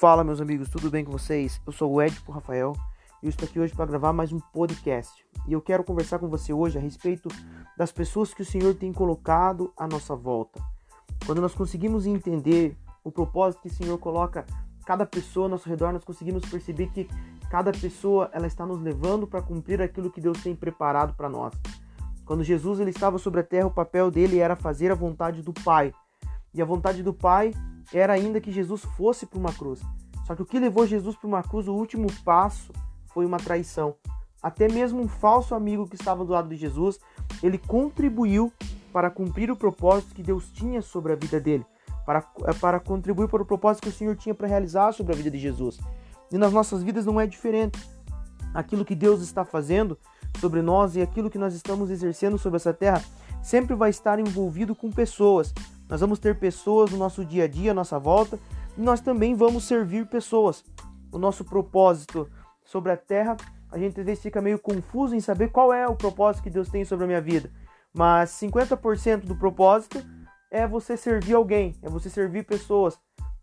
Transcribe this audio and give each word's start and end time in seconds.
Fala, 0.00 0.24
meus 0.24 0.40
amigos, 0.40 0.70
tudo 0.70 0.88
bem 0.88 1.04
com 1.04 1.12
vocês? 1.12 1.60
Eu 1.66 1.74
sou 1.74 1.92
o 1.92 2.00
Edipo 2.00 2.32
Rafael 2.32 2.72
e 3.22 3.26
eu 3.26 3.28
estou 3.28 3.46
aqui 3.46 3.60
hoje 3.60 3.74
para 3.74 3.84
gravar 3.84 4.14
mais 4.14 4.32
um 4.32 4.40
podcast. 4.40 5.12
E 5.46 5.52
eu 5.52 5.60
quero 5.60 5.84
conversar 5.84 6.18
com 6.18 6.26
você 6.26 6.54
hoje 6.54 6.78
a 6.78 6.80
respeito 6.80 7.28
das 7.76 7.92
pessoas 7.92 8.32
que 8.32 8.40
o 8.40 8.44
Senhor 8.46 8.74
tem 8.74 8.94
colocado 8.94 9.70
à 9.76 9.86
nossa 9.86 10.16
volta. 10.16 10.58
Quando 11.26 11.42
nós 11.42 11.54
conseguimos 11.54 12.06
entender 12.06 12.74
o 13.04 13.12
propósito 13.12 13.60
que 13.60 13.68
o 13.68 13.74
Senhor 13.74 13.98
coloca 13.98 14.46
cada 14.86 15.04
pessoa 15.04 15.44
ao 15.44 15.50
nosso 15.50 15.68
redor, 15.68 15.92
nós 15.92 16.02
conseguimos 16.02 16.48
perceber 16.48 16.86
que 16.86 17.06
cada 17.50 17.70
pessoa 17.70 18.30
ela 18.32 18.46
está 18.46 18.64
nos 18.64 18.80
levando 18.80 19.26
para 19.26 19.42
cumprir 19.42 19.82
aquilo 19.82 20.10
que 20.10 20.22
Deus 20.22 20.42
tem 20.42 20.56
preparado 20.56 21.12
para 21.12 21.28
nós. 21.28 21.52
Quando 22.24 22.42
Jesus 22.42 22.80
ele 22.80 22.88
estava 22.88 23.18
sobre 23.18 23.40
a 23.40 23.44
terra, 23.44 23.66
o 23.66 23.70
papel 23.70 24.10
dele 24.10 24.38
era 24.38 24.56
fazer 24.56 24.90
a 24.90 24.94
vontade 24.94 25.42
do 25.42 25.52
Pai. 25.52 25.92
E 26.54 26.62
a 26.62 26.64
vontade 26.64 27.02
do 27.02 27.12
Pai 27.12 27.52
era 27.92 28.12
ainda 28.12 28.40
que 28.40 28.52
Jesus 28.52 28.82
fosse 28.96 29.26
para 29.26 29.38
uma 29.38 29.52
cruz. 29.52 29.80
Só 30.26 30.34
que 30.34 30.42
o 30.42 30.46
que 30.46 30.58
levou 30.58 30.86
Jesus 30.86 31.16
para 31.16 31.26
uma 31.26 31.42
cruz, 31.42 31.66
o 31.66 31.74
último 31.74 32.06
passo, 32.24 32.72
foi 33.06 33.26
uma 33.26 33.38
traição. 33.38 33.96
Até 34.42 34.68
mesmo 34.68 35.02
um 35.02 35.08
falso 35.08 35.54
amigo 35.54 35.88
que 35.88 35.96
estava 35.96 36.24
do 36.24 36.32
lado 36.32 36.48
de 36.48 36.56
Jesus, 36.56 36.98
ele 37.42 37.58
contribuiu 37.58 38.52
para 38.92 39.10
cumprir 39.10 39.50
o 39.50 39.56
propósito 39.56 40.14
que 40.14 40.22
Deus 40.22 40.50
tinha 40.52 40.80
sobre 40.80 41.12
a 41.12 41.16
vida 41.16 41.38
dele, 41.38 41.64
para, 42.06 42.24
eh, 42.46 42.54
para 42.54 42.80
contribuir 42.80 43.28
para 43.28 43.42
o 43.42 43.46
propósito 43.46 43.82
que 43.82 43.88
o 43.88 43.92
Senhor 43.92 44.16
tinha 44.16 44.34
para 44.34 44.48
realizar 44.48 44.92
sobre 44.92 45.12
a 45.12 45.16
vida 45.16 45.30
de 45.30 45.38
Jesus. 45.38 45.78
E 46.32 46.38
nas 46.38 46.52
nossas 46.52 46.82
vidas 46.82 47.04
não 47.04 47.20
é 47.20 47.26
diferente. 47.26 47.78
Aquilo 48.54 48.84
que 48.84 48.94
Deus 48.94 49.20
está 49.20 49.44
fazendo 49.44 49.98
sobre 50.38 50.62
nós 50.62 50.96
e 50.96 51.02
aquilo 51.02 51.30
que 51.30 51.38
nós 51.38 51.54
estamos 51.54 51.90
exercendo 51.90 52.38
sobre 52.38 52.56
essa 52.56 52.72
terra 52.72 53.02
sempre 53.42 53.74
vai 53.74 53.90
estar 53.90 54.18
envolvido 54.18 54.74
com 54.74 54.90
pessoas, 54.90 55.52
nós 55.90 56.00
vamos 56.00 56.20
ter 56.20 56.38
pessoas 56.38 56.92
no 56.92 56.96
nosso 56.96 57.24
dia 57.24 57.44
a 57.44 57.48
dia, 57.48 57.72
à 57.72 57.74
nossa 57.74 57.98
volta, 57.98 58.38
e 58.78 58.80
nós 58.80 59.00
também 59.00 59.34
vamos 59.34 59.64
servir 59.64 60.06
pessoas. 60.06 60.64
O 61.10 61.18
nosso 61.18 61.44
propósito 61.44 62.30
sobre 62.64 62.92
a 62.92 62.96
terra, 62.96 63.36
a 63.72 63.76
gente 63.76 63.98
às 63.98 64.06
vezes 64.06 64.22
fica 64.22 64.40
meio 64.40 64.56
confuso 64.56 65.16
em 65.16 65.20
saber 65.20 65.48
qual 65.48 65.72
é 65.72 65.88
o 65.88 65.96
propósito 65.96 66.44
que 66.44 66.50
Deus 66.50 66.68
tem 66.68 66.84
sobre 66.84 67.04
a 67.04 67.08
minha 67.08 67.20
vida. 67.20 67.50
Mas 67.92 68.30
50% 68.30 69.26
do 69.26 69.34
propósito 69.34 70.00
é 70.48 70.64
você 70.64 70.96
servir 70.96 71.34
alguém, 71.34 71.74
é 71.82 71.88
você 71.88 72.08
servir 72.08 72.44
pessoas. 72.44 72.96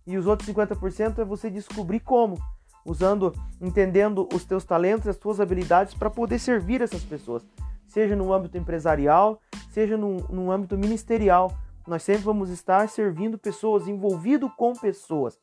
E 0.05 0.17
os 0.17 0.25
outros 0.25 0.47
50% 0.47 1.19
é 1.19 1.25
você 1.25 1.49
descobrir 1.49 1.99
como, 1.99 2.38
usando, 2.86 3.33
entendendo 3.59 4.25
os 4.33 4.45
teus 4.45 4.64
talentos, 4.64 5.09
as 5.09 5.17
tuas 5.17 5.41
habilidades 5.41 5.93
para 5.93 6.09
poder 6.09 6.39
servir 6.39 6.81
essas 6.81 7.03
pessoas, 7.03 7.45
seja 7.86 8.16
no 8.16 8.31
âmbito 8.31 8.58
empresarial, 8.58 9.41
seja 9.69 9.97
no, 9.97 10.19
no 10.30 10.49
âmbito 10.49 10.77
ministerial 10.77 11.52
nós 11.88 12.03
sempre 12.03 12.23
vamos 12.23 12.49
estar 12.49 12.88
servindo 12.89 13.38
pessoas, 13.38 13.88
envolvido 13.88 14.49
com 14.49 14.73
pessoas. 14.73 15.39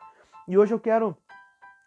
E 0.47 0.59
hoje 0.59 0.75
eu 0.75 0.79
quero 0.79 1.17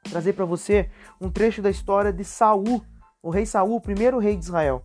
trazer 0.10 0.34
para 0.34 0.46
você 0.46 0.90
um 1.22 1.30
trecho 1.30 1.62
da 1.62 1.70
história 1.70 2.12
de 2.12 2.24
Saul, 2.24 2.84
o 3.22 3.30
rei 3.30 3.46
Saul, 3.46 3.76
o 3.76 3.82
primeiro 3.82 4.18
rei 4.18 4.36
de 4.36 4.44
Israel. 4.44 4.84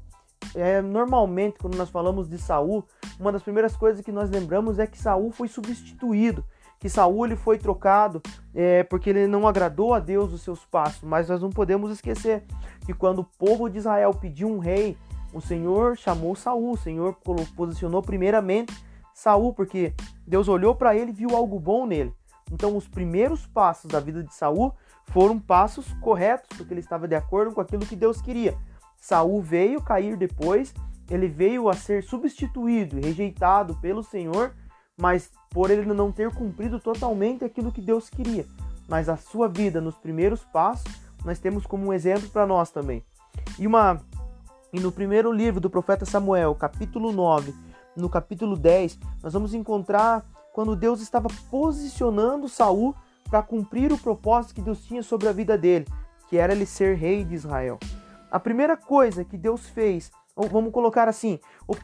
É, 0.54 0.82
normalmente, 0.82 1.58
quando 1.58 1.76
nós 1.76 1.88
falamos 1.88 2.28
de 2.28 2.36
Saul, 2.36 2.84
uma 3.18 3.32
das 3.32 3.42
primeiras 3.42 3.74
coisas 3.74 4.04
que 4.04 4.12
nós 4.12 4.28
lembramos 4.28 4.78
é 4.78 4.86
que 4.86 4.98
Saul 4.98 5.30
foi 5.30 5.48
substituído, 5.48 6.44
que 6.78 6.88
Saul 6.88 7.24
ele 7.24 7.36
foi 7.36 7.56
trocado 7.56 8.20
é, 8.54 8.82
porque 8.82 9.08
ele 9.08 9.26
não 9.26 9.48
agradou 9.48 9.94
a 9.94 10.00
Deus 10.00 10.32
os 10.32 10.42
seus 10.42 10.66
passos. 10.66 11.02
Mas 11.02 11.28
nós 11.28 11.40
não 11.40 11.48
podemos 11.48 11.90
esquecer 11.90 12.44
que 12.84 12.92
quando 12.92 13.20
o 13.20 13.24
povo 13.24 13.70
de 13.70 13.78
Israel 13.78 14.12
pediu 14.12 14.48
um 14.48 14.58
rei, 14.58 14.98
o 15.32 15.40
Senhor 15.40 15.96
chamou 15.96 16.34
Saul, 16.34 16.72
o 16.72 16.76
Senhor 16.76 17.16
posicionou 17.56 18.02
primeiramente 18.02 18.74
Saul, 19.14 19.52
porque 19.52 19.94
Deus 20.26 20.48
olhou 20.48 20.74
para 20.74 20.96
ele 20.96 21.10
e 21.10 21.14
viu 21.14 21.36
algo 21.36 21.58
bom 21.58 21.86
nele. 21.86 22.14
Então, 22.50 22.76
os 22.76 22.86
primeiros 22.86 23.46
passos 23.46 23.90
da 23.90 24.00
vida 24.00 24.22
de 24.22 24.34
Saul 24.34 24.74
foram 25.06 25.38
passos 25.38 25.92
corretos, 25.94 26.56
porque 26.56 26.72
ele 26.72 26.80
estava 26.80 27.08
de 27.08 27.14
acordo 27.14 27.54
com 27.54 27.60
aquilo 27.60 27.86
que 27.86 27.96
Deus 27.96 28.20
queria. 28.20 28.56
Saul 28.96 29.40
veio 29.42 29.82
cair 29.82 30.16
depois, 30.16 30.74
ele 31.10 31.28
veio 31.28 31.68
a 31.68 31.74
ser 31.74 32.02
substituído 32.02 32.98
e 32.98 33.02
rejeitado 33.02 33.74
pelo 33.80 34.02
Senhor, 34.02 34.54
mas 35.00 35.30
por 35.50 35.70
ele 35.70 35.92
não 35.92 36.12
ter 36.12 36.30
cumprido 36.32 36.78
totalmente 36.78 37.44
aquilo 37.44 37.72
que 37.72 37.80
Deus 37.80 38.08
queria. 38.08 38.46
Mas 38.88 39.08
a 39.08 39.16
sua 39.16 39.48
vida 39.48 39.80
nos 39.80 39.96
primeiros 39.96 40.44
passos, 40.44 40.92
nós 41.24 41.38
temos 41.38 41.66
como 41.66 41.86
um 41.86 41.92
exemplo 41.92 42.28
para 42.28 42.46
nós 42.46 42.70
também. 42.70 43.02
E 43.58 43.66
uma 43.66 44.00
e 44.72 44.80
no 44.80 44.90
primeiro 44.90 45.30
livro 45.30 45.60
do 45.60 45.68
profeta 45.68 46.06
Samuel, 46.06 46.54
capítulo 46.54 47.12
9, 47.12 47.54
no 47.96 48.08
capítulo 48.08 48.56
10, 48.56 48.98
nós 49.22 49.32
vamos 49.32 49.54
encontrar 49.54 50.24
quando 50.52 50.76
Deus 50.76 51.00
estava 51.00 51.28
posicionando 51.50 52.48
Saul 52.48 52.94
para 53.28 53.42
cumprir 53.42 53.92
o 53.92 53.98
propósito 53.98 54.54
que 54.54 54.60
Deus 54.60 54.84
tinha 54.84 55.02
sobre 55.02 55.28
a 55.28 55.32
vida 55.32 55.56
dele, 55.56 55.86
que 56.28 56.36
era 56.36 56.52
ele 56.52 56.66
ser 56.66 56.96
rei 56.96 57.24
de 57.24 57.34
Israel. 57.34 57.78
A 58.30 58.38
primeira 58.38 58.76
coisa 58.76 59.24
que 59.24 59.36
Deus 59.36 59.68
fez, 59.68 60.10
vamos 60.36 60.72
colocar 60.72 61.08
assim, 61.08 61.38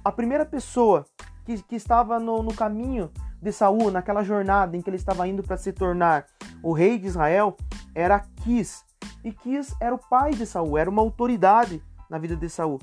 a 0.04 0.12
primeira 0.12 0.44
pessoa 0.44 1.04
que, 1.44 1.62
que 1.62 1.76
estava 1.76 2.18
no, 2.18 2.42
no 2.42 2.54
caminho 2.54 3.10
de 3.40 3.52
Saul, 3.52 3.90
naquela 3.90 4.22
jornada 4.22 4.76
em 4.76 4.82
que 4.82 4.90
ele 4.90 4.96
estava 4.96 5.26
indo 5.26 5.42
para 5.42 5.56
se 5.56 5.72
tornar 5.72 6.26
o 6.62 6.72
rei 6.72 6.98
de 6.98 7.06
Israel, 7.06 7.56
era 7.94 8.24
Quis. 8.42 8.84
E 9.24 9.32
Quis 9.32 9.74
era 9.80 9.94
o 9.94 9.98
pai 9.98 10.32
de 10.32 10.44
Saul, 10.46 10.76
era 10.76 10.90
uma 10.90 11.02
autoridade 11.02 11.82
na 12.10 12.18
vida 12.18 12.36
de 12.36 12.48
Saul. 12.48 12.78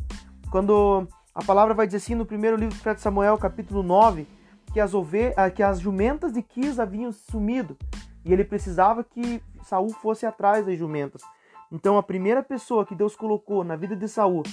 Quando 0.49 1.07
a 1.35 1.43
palavra 1.43 1.73
vai 1.73 1.85
dizer 1.85 1.97
assim 1.97 2.15
no 2.15 2.25
primeiro 2.25 2.55
livro 2.55 2.73
do 2.73 2.81
profeta 2.81 3.01
Samuel, 3.01 3.37
capítulo 3.37 3.83
9, 3.83 4.25
que 4.71 4.79
as, 4.79 4.93
ove... 4.93 5.33
Ah, 5.35 5.49
que 5.49 5.61
as 5.61 5.81
jumentas 5.81 6.31
de 6.31 6.41
Quis 6.41 6.79
haviam 6.79 7.11
sumido 7.11 7.77
e 8.23 8.31
ele 8.31 8.45
precisava 8.45 9.03
que 9.03 9.43
Saul 9.61 9.89
fosse 9.89 10.25
atrás 10.25 10.65
das 10.65 10.79
jumentas. 10.79 11.21
Então 11.69 11.97
a 11.97 12.03
primeira 12.03 12.41
pessoa 12.41 12.85
que 12.85 12.95
Deus 12.95 13.17
colocou 13.17 13.65
na 13.65 13.75
vida 13.75 13.97
de 13.97 14.07
Saul 14.07 14.43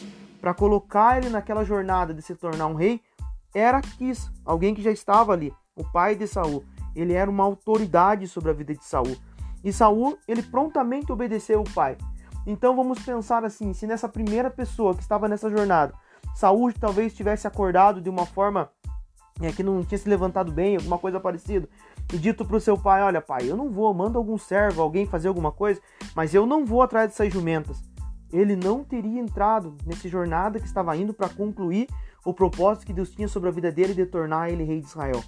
para 0.40 0.52
colocar 0.52 1.18
ele 1.18 1.30
naquela 1.30 1.64
jornada 1.64 2.12
de 2.12 2.20
se 2.20 2.34
tornar 2.34 2.66
um 2.66 2.74
rei 2.74 3.00
era 3.54 3.80
Quis, 3.80 4.28
alguém 4.44 4.74
que 4.74 4.82
já 4.82 4.90
estava 4.90 5.32
ali, 5.32 5.54
o 5.76 5.84
pai 5.84 6.16
de 6.16 6.26
Saul. 6.26 6.64
Ele 6.96 7.12
era 7.12 7.30
uma 7.30 7.44
autoridade 7.44 8.26
sobre 8.26 8.50
a 8.50 8.54
vida 8.54 8.74
de 8.74 8.84
Saul. 8.84 9.16
E 9.62 9.72
Saul, 9.72 10.18
ele 10.26 10.42
prontamente 10.42 11.12
obedeceu 11.12 11.60
o 11.60 11.74
pai. 11.74 11.96
Então 12.44 12.74
vamos 12.74 12.98
pensar 12.98 13.44
assim, 13.44 13.72
se 13.72 13.86
nessa 13.86 14.08
primeira 14.08 14.50
pessoa 14.50 14.96
que 14.96 15.02
estava 15.02 15.28
nessa 15.28 15.48
jornada 15.48 15.94
Saúl 16.34 16.72
talvez 16.72 17.14
tivesse 17.14 17.46
acordado 17.46 18.00
de 18.00 18.08
uma 18.08 18.26
forma 18.26 18.70
é, 19.40 19.50
que 19.52 19.62
não 19.62 19.82
tinha 19.84 19.98
se 19.98 20.08
levantado 20.08 20.52
bem, 20.52 20.76
alguma 20.76 20.98
coisa 20.98 21.18
parecida, 21.18 21.68
e 22.12 22.18
dito 22.18 22.44
para 22.44 22.56
o 22.56 22.60
seu 22.60 22.76
pai: 22.76 23.02
Olha, 23.02 23.20
pai, 23.20 23.50
eu 23.50 23.56
não 23.56 23.70
vou, 23.70 23.92
manda 23.94 24.18
algum 24.18 24.38
servo, 24.38 24.82
alguém 24.82 25.06
fazer 25.06 25.28
alguma 25.28 25.52
coisa, 25.52 25.80
mas 26.14 26.34
eu 26.34 26.46
não 26.46 26.64
vou 26.64 26.82
atrás 26.82 27.10
dessas 27.10 27.32
jumentas. 27.32 27.82
Ele 28.32 28.56
não 28.56 28.82
teria 28.82 29.20
entrado 29.20 29.76
nessa 29.84 30.08
jornada 30.08 30.58
que 30.58 30.66
estava 30.66 30.96
indo 30.96 31.12
para 31.12 31.28
concluir 31.28 31.86
o 32.24 32.32
propósito 32.32 32.86
que 32.86 32.92
Deus 32.92 33.10
tinha 33.10 33.28
sobre 33.28 33.48
a 33.48 33.52
vida 33.52 33.70
dele 33.70 33.94
de 33.94 34.06
tornar 34.06 34.50
ele 34.50 34.64
rei 34.64 34.80
de 34.80 34.86
Israel. 34.86 35.22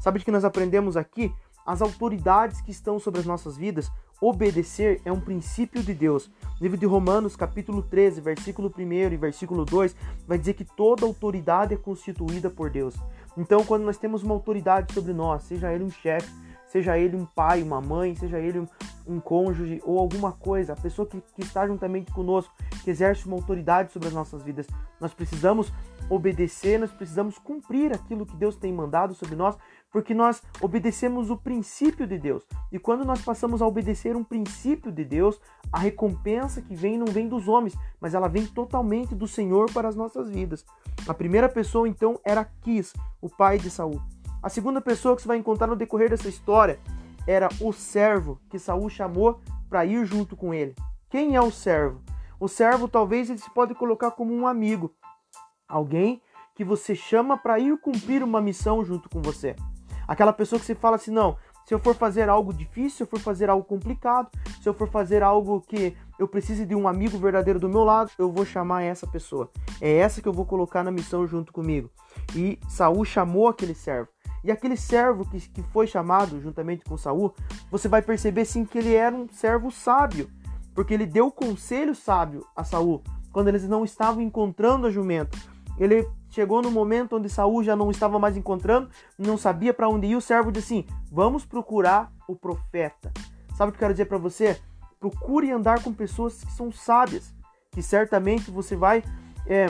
Sabe 0.00 0.18
o 0.18 0.24
que 0.24 0.30
nós 0.32 0.44
aprendemos 0.44 0.96
aqui? 0.96 1.32
As 1.64 1.80
autoridades 1.80 2.60
que 2.60 2.72
estão 2.72 2.98
sobre 2.98 3.20
as 3.20 3.26
nossas 3.26 3.56
vidas, 3.56 3.90
obedecer 4.20 5.00
é 5.04 5.12
um 5.12 5.20
princípio 5.20 5.82
de 5.82 5.94
Deus. 5.94 6.30
Livro 6.60 6.76
de 6.76 6.86
Romanos, 6.86 7.36
capítulo 7.36 7.82
13, 7.82 8.20
versículo 8.20 8.72
1 8.76 8.92
e 9.12 9.16
versículo 9.16 9.64
2, 9.64 9.94
vai 10.26 10.38
dizer 10.38 10.54
que 10.54 10.64
toda 10.64 11.06
autoridade 11.06 11.74
é 11.74 11.76
constituída 11.76 12.50
por 12.50 12.68
Deus. 12.68 12.94
Então, 13.36 13.64
quando 13.64 13.84
nós 13.84 13.96
temos 13.96 14.22
uma 14.22 14.34
autoridade 14.34 14.92
sobre 14.92 15.12
nós, 15.12 15.44
seja 15.44 15.72
ele 15.72 15.84
um 15.84 15.90
chefe, 15.90 16.28
seja 16.66 16.98
ele 16.98 17.16
um 17.16 17.24
pai, 17.24 17.62
uma 17.62 17.80
mãe, 17.80 18.14
seja 18.14 18.38
ele 18.38 18.60
um, 18.60 18.66
um 19.06 19.20
cônjuge 19.20 19.80
ou 19.84 19.98
alguma 19.98 20.32
coisa, 20.32 20.72
a 20.72 20.76
pessoa 20.76 21.06
que, 21.06 21.20
que 21.20 21.42
está 21.42 21.66
juntamente 21.66 22.10
conosco, 22.12 22.52
que 22.82 22.90
exerce 22.90 23.26
uma 23.26 23.36
autoridade 23.36 23.92
sobre 23.92 24.08
as 24.08 24.14
nossas 24.14 24.42
vidas, 24.42 24.66
nós 25.00 25.14
precisamos 25.14 25.72
obedecer, 26.14 26.78
nós 26.78 26.92
precisamos 26.92 27.38
cumprir 27.38 27.92
aquilo 27.92 28.26
que 28.26 28.36
Deus 28.36 28.54
tem 28.54 28.72
mandado 28.72 29.14
sobre 29.14 29.34
nós, 29.34 29.56
porque 29.90 30.12
nós 30.12 30.42
obedecemos 30.60 31.30
o 31.30 31.36
princípio 31.36 32.06
de 32.06 32.18
Deus. 32.18 32.46
E 32.70 32.78
quando 32.78 33.04
nós 33.04 33.22
passamos 33.22 33.62
a 33.62 33.66
obedecer 33.66 34.14
um 34.14 34.22
princípio 34.22 34.92
de 34.92 35.04
Deus, 35.04 35.40
a 35.72 35.78
recompensa 35.78 36.60
que 36.60 36.74
vem 36.74 36.98
não 36.98 37.06
vem 37.06 37.28
dos 37.28 37.48
homens, 37.48 37.74
mas 37.98 38.12
ela 38.12 38.28
vem 38.28 38.46
totalmente 38.46 39.14
do 39.14 39.26
Senhor 39.26 39.72
para 39.72 39.88
as 39.88 39.96
nossas 39.96 40.28
vidas. 40.28 40.66
A 41.08 41.14
primeira 41.14 41.48
pessoa 41.48 41.88
então 41.88 42.20
era 42.22 42.44
Quis, 42.60 42.92
o 43.20 43.30
pai 43.30 43.58
de 43.58 43.70
Saul. 43.70 44.00
A 44.42 44.50
segunda 44.50 44.80
pessoa 44.80 45.16
que 45.16 45.22
você 45.22 45.28
vai 45.28 45.38
encontrar 45.38 45.66
no 45.66 45.76
decorrer 45.76 46.10
dessa 46.10 46.28
história 46.28 46.78
era 47.26 47.48
o 47.60 47.72
servo 47.72 48.38
que 48.50 48.58
Saul 48.58 48.90
chamou 48.90 49.40
para 49.70 49.86
ir 49.86 50.04
junto 50.04 50.36
com 50.36 50.52
ele. 50.52 50.74
Quem 51.08 51.36
é 51.36 51.40
o 51.40 51.50
servo? 51.50 52.02
O 52.38 52.48
servo 52.48 52.88
talvez 52.88 53.30
ele 53.30 53.38
se 53.38 53.50
pode 53.50 53.74
colocar 53.74 54.10
como 54.10 54.34
um 54.34 54.46
amigo, 54.46 54.92
alguém 55.72 56.20
que 56.54 56.62
você 56.62 56.94
chama 56.94 57.36
para 57.38 57.58
ir 57.58 57.76
cumprir 57.78 58.22
uma 58.22 58.40
missão 58.40 58.84
junto 58.84 59.08
com 59.08 59.22
você. 59.22 59.56
Aquela 60.06 60.32
pessoa 60.32 60.60
que 60.60 60.66
você 60.66 60.74
fala 60.74 60.96
assim: 60.96 61.10
não, 61.10 61.36
se 61.64 61.72
eu 61.72 61.78
for 61.78 61.94
fazer 61.94 62.28
algo 62.28 62.52
difícil, 62.52 62.98
se 62.98 63.02
eu 63.04 63.06
for 63.06 63.20
fazer 63.20 63.48
algo 63.48 63.64
complicado, 63.64 64.28
se 64.60 64.68
eu 64.68 64.74
for 64.74 64.88
fazer 64.88 65.22
algo 65.22 65.62
que 65.62 65.96
eu 66.18 66.28
precise 66.28 66.66
de 66.66 66.74
um 66.74 66.86
amigo 66.86 67.16
verdadeiro 67.16 67.58
do 67.58 67.68
meu 67.68 67.84
lado, 67.84 68.10
eu 68.18 68.30
vou 68.30 68.44
chamar 68.44 68.82
essa 68.82 69.06
pessoa. 69.06 69.50
É 69.80 69.96
essa 69.96 70.20
que 70.20 70.28
eu 70.28 70.32
vou 70.32 70.44
colocar 70.44 70.82
na 70.84 70.90
missão 70.90 71.26
junto 71.26 71.52
comigo. 71.52 71.90
E 72.36 72.58
Saul 72.68 73.04
chamou 73.04 73.48
aquele 73.48 73.74
servo. 73.74 74.08
E 74.44 74.50
aquele 74.50 74.76
servo 74.76 75.24
que, 75.24 75.40
que 75.48 75.62
foi 75.62 75.86
chamado 75.86 76.40
juntamente 76.40 76.84
com 76.84 76.96
Saul, 76.96 77.32
você 77.70 77.88
vai 77.88 78.02
perceber 78.02 78.44
sim 78.44 78.64
que 78.64 78.76
ele 78.76 78.94
era 78.94 79.14
um 79.14 79.28
servo 79.28 79.70
sábio, 79.70 80.28
porque 80.74 80.92
ele 80.92 81.06
deu 81.06 81.30
conselho 81.30 81.94
sábio 81.94 82.44
a 82.56 82.64
Saul 82.64 83.02
quando 83.32 83.48
eles 83.48 83.66
não 83.66 83.84
estavam 83.84 84.20
encontrando 84.20 84.86
a 84.86 84.90
jumenta. 84.90 85.38
Ele 85.78 86.08
chegou 86.30 86.62
no 86.62 86.70
momento 86.70 87.16
onde 87.16 87.28
Saul 87.28 87.62
já 87.62 87.74
não 87.74 87.90
estava 87.90 88.18
mais 88.18 88.36
encontrando, 88.36 88.88
não 89.18 89.36
sabia 89.36 89.72
para 89.72 89.88
onde 89.88 90.06
ir. 90.06 90.16
O 90.16 90.20
servo 90.20 90.52
disse 90.52 90.74
assim: 90.74 90.86
"Vamos 91.10 91.44
procurar 91.44 92.12
o 92.28 92.36
profeta". 92.36 93.12
Sabe 93.56 93.70
o 93.70 93.72
que 93.72 93.76
eu 93.76 93.80
quero 93.80 93.94
dizer 93.94 94.06
para 94.06 94.18
você? 94.18 94.60
Procure 95.00 95.50
andar 95.50 95.82
com 95.82 95.92
pessoas 95.92 96.42
que 96.42 96.52
são 96.52 96.70
sábias, 96.70 97.34
que 97.70 97.82
certamente 97.82 98.50
você 98.50 98.76
vai 98.76 99.02
é, 99.46 99.66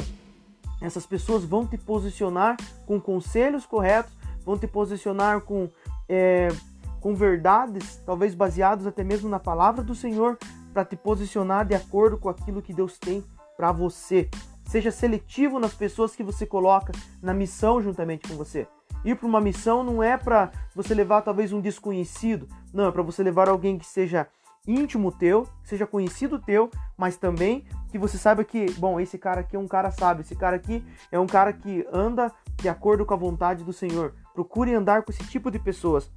essas 0.83 1.07
pessoas 1.07 1.45
vão 1.45 1.67
te 1.67 1.79
posicionar 1.79 2.57
com 2.87 3.01
conselhos 3.01 3.65
corretos, 3.65 4.13
vão 4.45 4.59
te 4.59 4.67
posicionar 4.67 5.41
com, 5.43 5.69
é, 6.09 6.49
com 7.01 7.15
verdades, 7.15 8.01
talvez 8.05 8.35
baseados 8.35 8.87
até 8.87 9.05
mesmo 9.05 9.29
na 9.29 9.39
palavra 9.39 9.83
do 9.83 9.95
Senhor, 9.95 10.37
para 10.73 10.85
te 10.85 10.97
posicionar 10.97 11.65
de 11.65 11.75
acordo 11.75 12.19
com 12.19 12.29
aquilo 12.29 12.61
que 12.61 12.75
Deus 12.75 12.99
tem 12.99 13.25
para 13.57 13.71
você. 13.71 14.29
Seja 14.73 14.91
seletivo 14.91 15.59
nas 15.59 15.75
pessoas 15.75 16.17
que 16.17 16.23
você 16.23 16.47
coloca 16.47 16.95
na 17.21 17.35
missão 17.35 17.83
juntamente 17.83 18.27
com 18.27 18.35
você. 18.35 18.67
Ir 19.05 19.17
para 19.17 19.29
uma 19.29 19.39
missão 19.39 19.85
não 19.85 20.03
é 20.03 20.17
para 20.17 20.51
você 20.75 20.95
levar 20.95 21.21
talvez 21.21 21.53
um 21.53 21.61
desconhecido, 21.61 22.49
não, 22.73 22.87
é 22.87 22.91
para 22.91 23.03
você 23.03 23.23
levar 23.23 23.51
alguém 23.51 23.77
que 23.77 23.85
seja 23.85 24.27
íntimo 24.67 25.13
teu, 25.13 25.47
seja 25.63 25.87
conhecido 25.87 26.39
teu, 26.39 26.71
mas 26.97 27.19
também 27.19 27.67
que 27.91 27.99
você 27.99 28.17
saiba 28.17 28.45
que, 28.45 28.71
bom, 28.79 28.99
esse 28.99 29.19
cara 29.19 29.41
aqui 29.41 29.57
é 29.57 29.59
um 29.59 29.69
cara 29.69 29.91
sábio, 29.91 30.23
esse 30.23 30.35
cara 30.35 30.57
aqui 30.57 30.83
é 31.11 31.21
um 31.21 31.27
cara 31.27 31.53
que 31.53 31.87
anda 31.93 32.33
de 32.57 32.67
acordo 32.67 33.05
com 33.05 33.13
a 33.13 33.19
vontade 33.19 33.65
do 33.65 33.75
Senhor. 33.75 34.15
Procure 34.33 34.73
andar 34.73 35.03
com 35.03 35.13
esse 35.13 35.25
tipo 35.25 35.51
de 35.51 35.59
pessoas. 35.59 36.11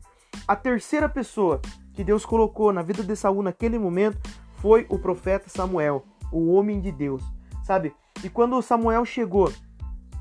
A 0.47 0.55
terceira 0.55 1.09
pessoa 1.09 1.59
que 1.93 2.05
Deus 2.05 2.25
colocou 2.25 2.71
na 2.71 2.81
vida 2.81 3.03
de 3.03 3.17
Saul 3.17 3.43
naquele 3.43 3.77
momento 3.77 4.17
foi 4.61 4.85
o 4.87 4.97
profeta 4.97 5.49
Samuel, 5.49 6.05
o 6.31 6.53
homem 6.53 6.79
de 6.79 6.93
Deus, 6.93 7.21
sabe? 7.61 7.93
E 8.23 8.29
quando 8.29 8.61
Samuel 8.61 9.05
chegou 9.05 9.51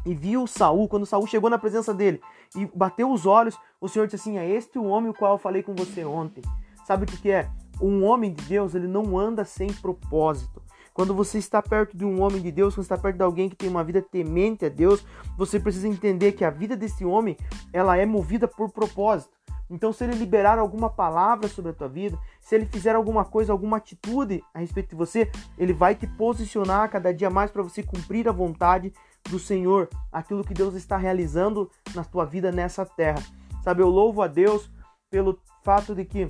e 0.04 0.14
viu 0.14 0.46
Saul, 0.46 0.88
quando 0.88 1.06
Saul 1.06 1.26
chegou 1.26 1.48
na 1.48 1.58
presença 1.58 1.94
dele 1.94 2.20
e 2.54 2.66
bateu 2.74 3.10
os 3.10 3.26
olhos, 3.26 3.58
o 3.80 3.88
Senhor 3.88 4.06
disse 4.06 4.16
assim: 4.16 4.38
"É 4.38 4.48
este 4.48 4.78
o 4.78 4.84
homem 4.84 5.10
o 5.10 5.14
qual 5.14 5.32
eu 5.32 5.38
falei 5.38 5.62
com 5.62 5.74
você 5.74 6.04
ontem". 6.04 6.42
Sabe 6.84 7.04
o 7.04 7.06
que, 7.06 7.16
que 7.16 7.30
é? 7.30 7.50
Um 7.80 8.04
homem 8.04 8.32
de 8.32 8.44
Deus, 8.44 8.74
ele 8.74 8.86
não 8.86 9.18
anda 9.18 9.44
sem 9.44 9.72
propósito. 9.72 10.62
Quando 10.92 11.12
você 11.12 11.38
está 11.38 11.60
perto 11.60 11.96
de 11.96 12.04
um 12.04 12.22
homem 12.22 12.40
de 12.40 12.52
Deus, 12.52 12.74
quando 12.74 12.84
está 12.84 12.96
perto 12.96 13.16
de 13.16 13.22
alguém 13.24 13.48
que 13.48 13.56
tem 13.56 13.68
uma 13.68 13.82
vida 13.82 14.00
temente 14.00 14.64
a 14.64 14.68
Deus, 14.68 15.04
você 15.36 15.58
precisa 15.58 15.88
entender 15.88 16.32
que 16.32 16.44
a 16.44 16.50
vida 16.50 16.76
desse 16.76 17.04
homem, 17.04 17.36
ela 17.72 17.96
é 17.96 18.06
movida 18.06 18.46
por 18.46 18.70
propósito. 18.70 19.34
Então, 19.70 19.92
se 19.92 20.04
ele 20.04 20.14
liberar 20.14 20.58
alguma 20.58 20.90
palavra 20.90 21.48
sobre 21.48 21.70
a 21.70 21.74
tua 21.74 21.88
vida, 21.88 22.18
se 22.40 22.54
ele 22.54 22.66
fizer 22.66 22.94
alguma 22.94 23.24
coisa, 23.24 23.52
alguma 23.52 23.78
atitude 23.78 24.42
a 24.52 24.58
respeito 24.58 24.90
de 24.90 24.96
você, 24.96 25.30
ele 25.56 25.72
vai 25.72 25.94
te 25.94 26.06
posicionar 26.06 26.90
cada 26.90 27.12
dia 27.12 27.30
mais 27.30 27.50
para 27.50 27.62
você 27.62 27.82
cumprir 27.82 28.28
a 28.28 28.32
vontade 28.32 28.92
do 29.30 29.38
Senhor, 29.38 29.88
aquilo 30.12 30.44
que 30.44 30.52
Deus 30.52 30.74
está 30.74 30.96
realizando 30.96 31.70
na 31.94 32.04
tua 32.04 32.26
vida 32.26 32.52
nessa 32.52 32.84
terra. 32.84 33.22
Sabe, 33.62 33.82
eu 33.82 33.88
louvo 33.88 34.20
a 34.20 34.26
Deus 34.26 34.70
pelo 35.10 35.38
fato 35.62 35.94
de 35.94 36.04
que 36.04 36.28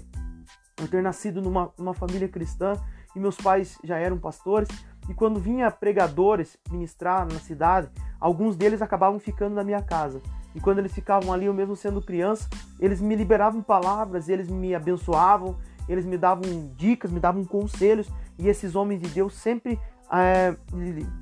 eu 0.81 0.89
ter 0.89 1.03
nascido 1.03 1.43
numa, 1.43 1.73
numa 1.77 1.95
família 1.95 2.29
cristã 2.29 2.75
e 3.15 3.19
meus 3.19 3.37
pais 3.37 3.79
já 3.83 3.99
eram 3.99 4.19
pastores. 4.19 4.69
E 5.09 5.15
quando 5.15 5.39
vinha 5.39 5.71
pregadores 5.71 6.57
ministrar 6.71 7.27
na 7.27 7.39
cidade, 7.39 7.91
alguns 8.19 8.57
deles 8.57 8.81
acabavam 8.81 9.19
ficando 9.19 9.55
na 9.55 9.65
minha 9.65 9.83
casa. 9.83 10.21
E 10.55 10.61
quando 10.61 10.79
eles 10.79 10.93
ficavam 10.93 11.33
ali, 11.33 11.47
eu 11.47 11.55
mesmo 11.55 11.75
sendo 11.75 12.01
criança, 12.01 12.49
eles 12.79 13.01
me 13.01 13.17
liberavam 13.17 13.61
palavras, 13.61 14.29
eles 14.29 14.49
me 14.49 14.75
abençoavam, 14.75 15.57
eles 15.89 16.05
me 16.05 16.17
davam 16.17 16.71
dicas, 16.77 17.11
me 17.11 17.21
davam 17.21 17.45
conselhos. 17.45 18.09
E 18.39 18.49
esses 18.49 18.75
homens 18.75 19.01
de 19.01 19.09
Deus 19.09 19.35
sempre 19.35 19.79
é, 20.13 20.55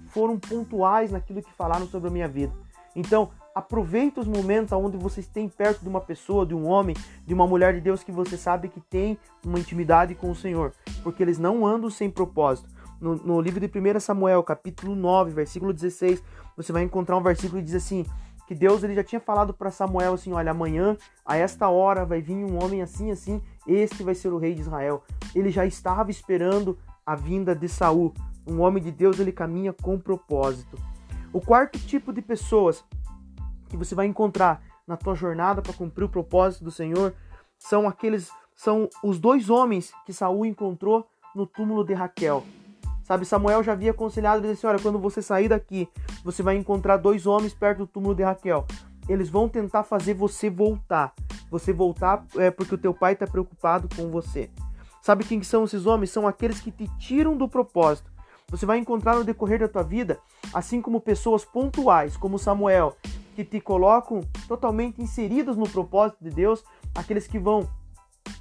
foram 0.09 0.39
pontuais 0.39 1.11
naquilo 1.11 1.43
que 1.43 1.53
falaram 1.53 1.87
sobre 1.87 2.09
a 2.09 2.13
minha 2.13 2.29
vida. 2.29 2.53
Então, 2.95 3.31
aproveita 3.55 4.21
os 4.21 4.27
momentos 4.27 4.73
onde 4.73 4.97
vocês 4.97 5.27
têm 5.27 5.49
perto 5.49 5.83
de 5.83 5.89
uma 5.89 6.01
pessoa, 6.01 6.45
de 6.45 6.55
um 6.55 6.67
homem, 6.67 6.97
de 7.27 7.35
uma 7.35 7.47
mulher 7.47 7.75
de 7.75 7.81
Deus 7.81 8.03
que 8.03 8.13
você 8.13 8.37
sabe 8.37 8.69
que 8.69 8.81
tem 8.81 9.19
uma 9.45 9.59
intimidade 9.59 10.15
com 10.15 10.31
o 10.31 10.35
Senhor, 10.35 10.73
porque 11.03 11.23
eles 11.23 11.39
não 11.39 11.67
andam 11.67 11.91
sem 11.91 12.11
propósito. 12.11 12.69
No, 13.01 13.17
no 13.17 13.41
livro 13.41 13.61
de 13.61 13.67
1 13.67 14.01
Samuel, 14.01 14.43
capítulo 14.43 14.95
9, 14.95 15.33
versículo 15.33 15.73
16, 15.73 16.23
você 16.57 16.73
vai 16.73 16.83
encontrar 16.83 17.17
um 17.17 17.23
versículo 17.23 17.61
que 17.61 17.67
diz 17.67 17.75
assim: 17.75 18.07
que 18.53 18.59
Deus 18.59 18.85
ele 18.85 18.95
já 18.95 19.03
tinha 19.03 19.21
falado 19.21 19.55
para 19.55 19.71
Samuel 19.71 20.13
assim: 20.13 20.31
olha, 20.35 20.51
amanhã, 20.51 20.95
a 21.25 21.39
esta 21.39 21.71
hora, 21.71 22.05
vai 22.05 22.21
vir 22.21 22.35
um 22.35 22.63
homem 22.63 22.83
assim, 22.83 23.11
assim, 23.11 23.41
este 23.67 24.03
vai 24.03 24.15
ser 24.15 24.29
o 24.29 24.37
rei 24.37 24.55
de 24.55 24.61
Israel. 24.61 25.03
Ele 25.35 25.51
já 25.51 25.65
estava 25.65 26.11
esperando 26.11 26.79
a 27.07 27.17
vinda 27.17 27.55
de 27.55 27.67
Saul. 27.67 28.13
Um 28.47 28.61
homem 28.61 28.83
de 28.83 28.91
Deus, 28.91 29.19
ele 29.19 29.33
caminha 29.33 29.73
com 29.73 29.99
propósito. 29.99 30.77
O 31.33 31.41
quarto 31.41 31.79
tipo 31.79 32.13
de 32.13 32.21
pessoas 32.21 32.85
que 33.71 33.77
você 33.77 33.95
vai 33.95 34.05
encontrar 34.05 34.63
na 34.87 34.99
tua 34.99 35.15
jornada 35.15 35.63
para 35.63 35.73
cumprir 35.73 36.05
o 36.05 36.09
propósito 36.11 36.65
do 36.65 36.71
Senhor 36.71 37.15
são 37.59 37.89
aqueles 37.89 38.31
são 38.55 38.91
os 39.03 39.19
dois 39.19 39.49
homens 39.49 39.95
que 40.05 40.13
Saul 40.13 40.45
encontrou 40.45 41.09
no 41.35 41.47
túmulo 41.47 41.83
de 41.85 41.95
Raquel. 41.95 42.45
Sabe, 43.05 43.25
Samuel 43.25 43.63
já 43.63 43.73
havia 43.73 43.91
aconselhado 43.91 44.45
ele 44.45 44.55
disse: 44.55 44.67
"Olha, 44.67 44.79
quando 44.79 44.99
você 44.99 45.21
sair 45.21 45.49
daqui, 45.49 45.89
você 46.25 46.43
vai 46.43 46.57
encontrar 46.57 46.97
dois 46.97 47.27
homens 47.27 47.53
perto 47.53 47.79
do 47.79 47.87
túmulo 47.87 48.15
de 48.15 48.23
Raquel. 48.23 48.67
Eles 49.09 49.29
vão 49.29 49.49
tentar 49.49 49.83
fazer 49.83 50.15
você 50.15 50.49
voltar. 50.49 51.13
Você 51.51 51.73
voltar 51.73 52.25
é 52.37 52.51
porque 52.51 52.75
o 52.75 52.79
teu 52.79 52.95
pai 52.95 53.15
está 53.15 53.27
preocupado 53.27 53.89
com 53.95 54.11
você." 54.11 54.51
Sabe 55.03 55.25
quem 55.25 55.43
são 55.43 55.65
esses 55.65 55.85
homens? 55.85 56.11
São 56.11 56.29
aqueles 56.29 56.61
que 56.61 56.71
te 56.71 56.87
tiram 56.97 57.37
do 57.37 57.49
propósito. 57.49 58.09
Você 58.49 58.65
vai 58.65 58.79
encontrar 58.79 59.17
no 59.17 59.25
decorrer 59.25 59.59
da 59.59 59.67
tua 59.67 59.83
vida, 59.83 60.21
assim 60.55 60.81
como 60.81 61.01
pessoas 61.01 61.45
pontuais, 61.45 62.17
como 62.17 62.39
Samuel, 62.39 62.97
que 63.35 63.45
te 63.45 63.61
colocam 63.61 64.21
totalmente 64.47 65.03
inseridos 65.03 65.57
no 65.57 65.69
propósito 65.69 66.23
de 66.23 66.31
Deus, 66.31 66.63
aqueles 66.95 67.27
que 67.27 67.39
vão 67.39 67.69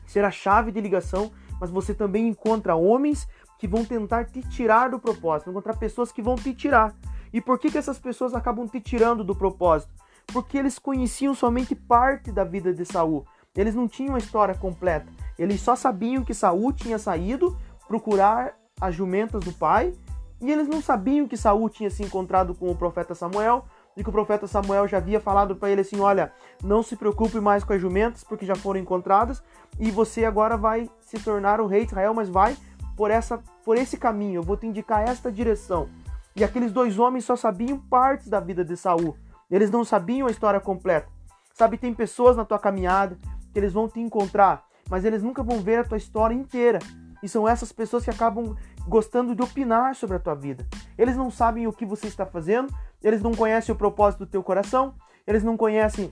ser 0.06 0.24
a 0.26 0.30
chave 0.30 0.72
de 0.72 0.82
ligação, 0.82 1.32
mas 1.60 1.70
você 1.70 1.94
também 1.94 2.28
encontra 2.28 2.76
homens 2.76 3.28
que 3.62 3.68
vão 3.68 3.86
tentar 3.86 4.26
te 4.26 4.42
tirar 4.42 4.90
do 4.90 4.98
propósito, 4.98 5.52
encontrar 5.52 5.78
pessoas 5.78 6.12
que 6.12 6.20
vão 6.20 6.36
te 6.36 6.52
tirar. 6.52 6.96
E 7.32 7.40
por 7.40 7.60
que, 7.60 7.70
que 7.70 7.78
essas 7.78 8.00
pessoas 8.00 8.34
acabam 8.34 8.68
te 8.68 8.82
tirando 8.82 9.24
do 9.24 9.36
propósito? 9.36 9.94
Porque 10.34 10.58
eles 10.58 10.80
conheciam 10.80 11.36
somente 11.36 11.76
parte 11.76 12.32
da 12.32 12.44
vida 12.44 12.74
de 12.74 12.84
Saul. 12.84 13.24
Eles 13.56 13.76
não 13.76 13.88
tinham 13.88 14.16
a 14.16 14.18
história 14.18 14.56
completa. 14.56 15.06
Eles 15.38 15.62
só 15.62 15.76
sabiam 15.76 16.24
que 16.24 16.34
Saul 16.34 16.74
tinha 16.74 16.98
saído 16.98 17.56
procurar 17.88 18.58
as 18.82 18.96
jumentas 18.96 19.44
do 19.44 19.54
pai, 19.54 19.94
e 20.42 20.52
eles 20.52 20.68
não 20.68 20.82
sabiam 20.82 21.28
que 21.28 21.38
Saul 21.38 21.70
tinha 21.70 21.92
se 21.92 22.02
encontrado 22.02 22.56
com 22.56 22.68
o 22.72 22.76
profeta 22.76 23.14
Samuel, 23.14 23.64
e 23.96 24.04
que 24.04 24.10
o 24.10 24.12
profeta 24.12 24.48
Samuel 24.48 24.88
já 24.88 24.98
havia 24.98 25.20
falado 25.20 25.56
para 25.56 25.70
ele 25.70 25.82
assim: 25.82 26.00
olha, 26.00 26.34
não 26.64 26.82
se 26.82 26.96
preocupe 26.96 27.40
mais 27.40 27.64
com 27.64 27.74
as 27.74 27.82
jumentas, 27.82 28.24
porque 28.24 28.44
já 28.44 28.56
foram 28.56 28.80
encontradas, 28.80 29.44
e 29.80 29.92
você 29.92 30.26
agora 30.26 30.58
vai 30.58 30.90
se 31.00 31.20
tornar 31.20 31.62
o 31.62 31.68
rei 31.68 31.82
de 31.82 31.92
Israel, 31.92 32.16
mas 32.16 32.28
vai 32.28 32.58
por, 32.96 33.12
essa, 33.12 33.42
por 33.64 33.78
esse 33.78 33.98
caminho, 33.98 34.40
eu 34.40 34.44
vou 34.44 34.58
te 34.58 34.66
indicar 34.66 35.08
esta 35.08 35.32
direção. 35.32 35.90
E 36.36 36.44
aqueles 36.44 36.72
dois 36.72 36.98
homens 36.98 37.26
só 37.26 37.36
sabiam 37.36 37.78
partes 37.78 38.30
da 38.30 38.40
vida 38.40 38.64
de 38.64 38.78
Saul, 38.78 39.16
eles 39.50 39.70
não 39.70 39.84
sabiam 39.84 40.28
a 40.28 40.32
história 40.32 40.60
completa. 40.60 41.10
Sabe, 41.54 41.78
tem 41.78 41.94
pessoas 41.94 42.38
na 42.38 42.46
tua 42.46 42.58
caminhada 42.58 43.18
que 43.52 43.60
eles 43.60 43.74
vão 43.74 43.90
te 43.90 44.00
encontrar, 44.00 44.66
mas 44.90 45.04
eles 45.04 45.22
nunca 45.22 45.44
vão 45.44 45.60
ver 45.60 45.80
a 45.80 45.84
tua 45.84 45.98
história 45.98 46.34
inteira. 46.34 46.80
E 47.22 47.28
são 47.28 47.48
essas 47.48 47.72
pessoas 47.72 48.04
que 48.04 48.10
acabam 48.10 48.56
gostando 48.88 49.36
de 49.36 49.44
opinar 49.44 49.94
sobre 49.96 50.16
a 50.16 50.20
tua 50.20 50.34
vida. 50.34 50.66
Eles 50.98 51.16
não 51.16 51.30
sabem 51.30 51.68
o 51.68 51.74
que 51.74 51.86
você 51.86 52.08
está 52.08 52.26
fazendo, 52.26 52.74
eles 53.04 53.22
não 53.22 53.34
conhecem 53.34 53.74
o 53.74 53.78
propósito 53.78 54.26
do 54.26 54.32
teu 54.32 54.42
coração, 54.42 54.96
eles 55.28 55.44
não 55.44 55.56
conhecem 55.58 56.12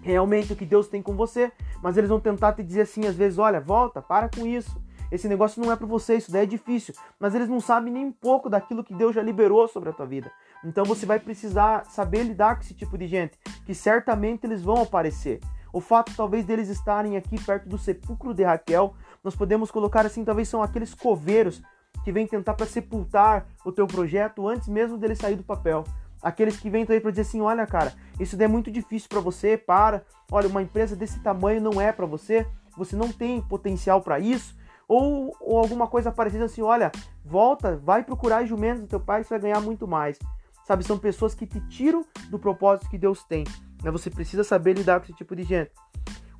realmente 0.00 0.52
o 0.52 0.56
que 0.56 0.64
Deus 0.64 0.88
tem 0.88 1.02
com 1.02 1.16
você, 1.16 1.50
mas 1.82 1.96
eles 1.96 2.08
vão 2.08 2.20
tentar 2.20 2.52
te 2.52 2.62
dizer 2.62 2.82
assim, 2.82 3.06
às 3.06 3.16
vezes, 3.16 3.38
olha, 3.38 3.60
volta, 3.60 4.00
para 4.00 4.28
com 4.28 4.46
isso. 4.46 4.80
Esse 5.10 5.28
negócio 5.28 5.62
não 5.62 5.72
é 5.72 5.76
para 5.76 5.86
você, 5.86 6.16
isso 6.16 6.30
daí 6.30 6.42
é 6.42 6.46
difícil. 6.46 6.94
Mas 7.18 7.34
eles 7.34 7.48
não 7.48 7.60
sabem 7.60 7.92
nem 7.92 8.04
um 8.04 8.12
pouco 8.12 8.50
daquilo 8.50 8.84
que 8.84 8.94
Deus 8.94 9.14
já 9.14 9.22
liberou 9.22 9.66
sobre 9.68 9.90
a 9.90 9.92
tua 9.92 10.06
vida. 10.06 10.30
Então 10.64 10.84
você 10.84 11.06
vai 11.06 11.18
precisar 11.18 11.84
saber 11.86 12.24
lidar 12.24 12.56
com 12.56 12.62
esse 12.62 12.74
tipo 12.74 12.98
de 12.98 13.06
gente, 13.06 13.38
que 13.64 13.74
certamente 13.74 14.44
eles 14.44 14.62
vão 14.62 14.82
aparecer. 14.82 15.40
O 15.72 15.80
fato 15.80 16.12
talvez 16.16 16.44
deles 16.44 16.68
estarem 16.68 17.16
aqui 17.16 17.42
perto 17.42 17.68
do 17.68 17.78
sepulcro 17.78 18.34
de 18.34 18.42
Raquel, 18.42 18.94
nós 19.22 19.36
podemos 19.36 19.70
colocar 19.70 20.06
assim, 20.06 20.24
talvez 20.24 20.48
são 20.48 20.62
aqueles 20.62 20.94
coveiros 20.94 21.62
que 22.04 22.12
vêm 22.12 22.26
tentar 22.26 22.54
para 22.54 22.66
sepultar 22.66 23.46
o 23.64 23.72
teu 23.72 23.86
projeto 23.86 24.48
antes 24.48 24.68
mesmo 24.68 24.96
dele 24.96 25.14
sair 25.14 25.36
do 25.36 25.42
papel. 25.42 25.84
Aqueles 26.22 26.58
que 26.58 26.68
vêm 26.68 26.86
aí 26.88 27.00
para 27.00 27.10
dizer 27.10 27.22
assim, 27.22 27.40
olha 27.40 27.66
cara, 27.66 27.94
isso 28.18 28.40
é 28.42 28.48
muito 28.48 28.70
difícil 28.70 29.08
para 29.08 29.20
você, 29.20 29.56
para. 29.56 30.02
Olha, 30.30 30.48
uma 30.48 30.62
empresa 30.62 30.96
desse 30.96 31.20
tamanho 31.20 31.60
não 31.60 31.80
é 31.80 31.92
para 31.92 32.06
você, 32.06 32.46
você 32.76 32.96
não 32.96 33.12
tem 33.12 33.40
potencial 33.40 34.00
para 34.00 34.18
isso. 34.18 34.56
Ou, 34.88 35.36
ou 35.38 35.58
alguma 35.58 35.86
coisa 35.86 36.10
parecida 36.10 36.46
assim, 36.46 36.62
olha, 36.62 36.90
volta, 37.22 37.76
vai 37.76 38.02
procurar 38.02 38.46
jumentos 38.46 38.80
do 38.80 38.88
teu 38.88 38.98
pai, 38.98 39.22
você 39.22 39.30
vai 39.30 39.40
ganhar 39.40 39.60
muito 39.60 39.86
mais. 39.86 40.18
Sabe, 40.66 40.82
são 40.82 40.98
pessoas 40.98 41.34
que 41.34 41.46
te 41.46 41.60
tiram 41.68 42.04
do 42.30 42.38
propósito 42.38 42.88
que 42.88 42.98
Deus 42.98 43.22
tem. 43.24 43.44
Né? 43.82 43.90
Você 43.90 44.10
precisa 44.10 44.42
saber 44.42 44.76
lidar 44.76 45.00
com 45.00 45.04
esse 45.04 45.14
tipo 45.14 45.36
de 45.36 45.42
gente. 45.42 45.70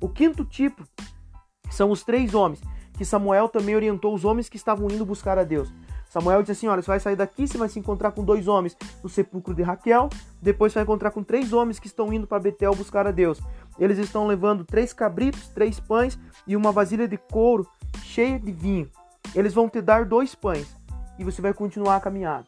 O 0.01 0.09
quinto 0.09 0.43
tipo 0.43 0.83
são 1.69 1.91
os 1.91 2.03
três 2.03 2.33
homens, 2.33 2.61
que 2.97 3.05
Samuel 3.05 3.47
também 3.47 3.75
orientou 3.75 4.13
os 4.13 4.25
homens 4.25 4.49
que 4.49 4.57
estavam 4.57 4.89
indo 4.89 5.05
buscar 5.05 5.37
a 5.37 5.43
Deus. 5.43 5.71
Samuel 6.09 6.41
disse 6.41 6.51
assim: 6.53 6.67
Olha, 6.67 6.81
você 6.81 6.87
vai 6.87 6.99
sair 6.99 7.15
daqui, 7.15 7.47
você 7.47 7.57
vai 7.57 7.69
se 7.69 7.79
encontrar 7.79 8.11
com 8.11 8.23
dois 8.23 8.47
homens 8.47 8.75
no 9.03 9.07
sepulcro 9.07 9.53
de 9.53 9.61
Raquel, 9.61 10.09
depois 10.41 10.73
você 10.73 10.79
vai 10.79 10.83
encontrar 10.83 11.11
com 11.11 11.23
três 11.23 11.53
homens 11.53 11.79
que 11.79 11.87
estão 11.87 12.11
indo 12.11 12.25
para 12.25 12.39
Betel 12.39 12.73
buscar 12.73 13.05
a 13.05 13.11
Deus. 13.11 13.39
Eles 13.77 13.99
estão 13.99 14.25
levando 14.25 14.65
três 14.65 14.91
cabritos, 14.91 15.47
três 15.49 15.79
pães 15.79 16.19
e 16.47 16.55
uma 16.55 16.71
vasilha 16.71 17.07
de 17.07 17.17
couro 17.17 17.67
cheia 18.03 18.39
de 18.39 18.51
vinho. 18.51 18.89
Eles 19.35 19.53
vão 19.53 19.69
te 19.69 19.81
dar 19.81 20.03
dois 20.03 20.33
pães 20.33 20.67
e 21.19 21.23
você 21.23 21.41
vai 21.41 21.53
continuar 21.53 21.97
a 21.97 22.01
caminhada. 22.01 22.47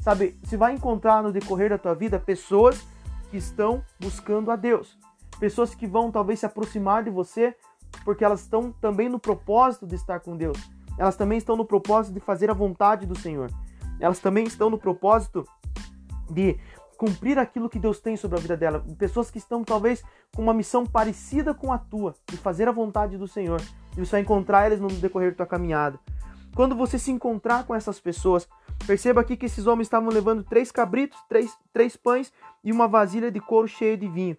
Sabe, 0.00 0.38
você 0.42 0.56
vai 0.56 0.74
encontrar 0.74 1.22
no 1.22 1.32
decorrer 1.32 1.70
da 1.70 1.78
tua 1.78 1.94
vida 1.94 2.18
pessoas 2.18 2.86
que 3.30 3.36
estão 3.36 3.82
buscando 4.00 4.50
a 4.50 4.56
Deus. 4.56 4.98
Pessoas 5.38 5.74
que 5.74 5.86
vão 5.86 6.10
talvez 6.10 6.40
se 6.40 6.46
aproximar 6.46 7.04
de 7.04 7.10
você 7.10 7.54
porque 8.04 8.24
elas 8.24 8.40
estão 8.40 8.72
também 8.72 9.08
no 9.08 9.18
propósito 9.18 9.86
de 9.86 9.94
estar 9.94 10.20
com 10.20 10.36
Deus. 10.36 10.58
Elas 10.98 11.16
também 11.16 11.38
estão 11.38 11.56
no 11.56 11.64
propósito 11.64 12.14
de 12.14 12.20
fazer 12.20 12.50
a 12.50 12.54
vontade 12.54 13.06
do 13.06 13.18
Senhor. 13.18 13.50
Elas 14.00 14.18
também 14.18 14.44
estão 14.44 14.70
no 14.70 14.78
propósito 14.78 15.44
de 16.30 16.58
cumprir 16.96 17.38
aquilo 17.38 17.68
que 17.68 17.78
Deus 17.78 18.00
tem 18.00 18.16
sobre 18.16 18.38
a 18.38 18.40
vida 18.40 18.56
dela. 18.56 18.84
Pessoas 18.98 19.30
que 19.30 19.38
estão 19.38 19.64
talvez 19.64 20.02
com 20.34 20.42
uma 20.42 20.54
missão 20.54 20.86
parecida 20.86 21.52
com 21.52 21.72
a 21.72 21.78
tua, 21.78 22.14
de 22.26 22.36
fazer 22.36 22.68
a 22.68 22.72
vontade 22.72 23.18
do 23.18 23.28
Senhor. 23.28 23.60
E 23.96 24.00
você 24.04 24.12
vai 24.12 24.20
encontrar 24.20 24.66
eles 24.66 24.80
no 24.80 24.88
decorrer 24.88 25.30
da 25.30 25.38
tua 25.38 25.46
caminhada. 25.46 25.98
Quando 26.54 26.76
você 26.76 26.98
se 26.98 27.10
encontrar 27.10 27.64
com 27.64 27.74
essas 27.74 27.98
pessoas, 27.98 28.48
perceba 28.86 29.20
aqui 29.20 29.36
que 29.36 29.46
esses 29.46 29.66
homens 29.66 29.86
estavam 29.86 30.08
levando 30.08 30.44
três 30.44 30.70
cabritos, 30.70 31.18
três, 31.28 31.56
três 31.72 31.96
pães 31.96 32.32
e 32.62 32.70
uma 32.70 32.86
vasilha 32.86 33.30
de 33.30 33.40
couro 33.40 33.66
cheia 33.66 33.96
de 33.96 34.08
vinho. 34.08 34.36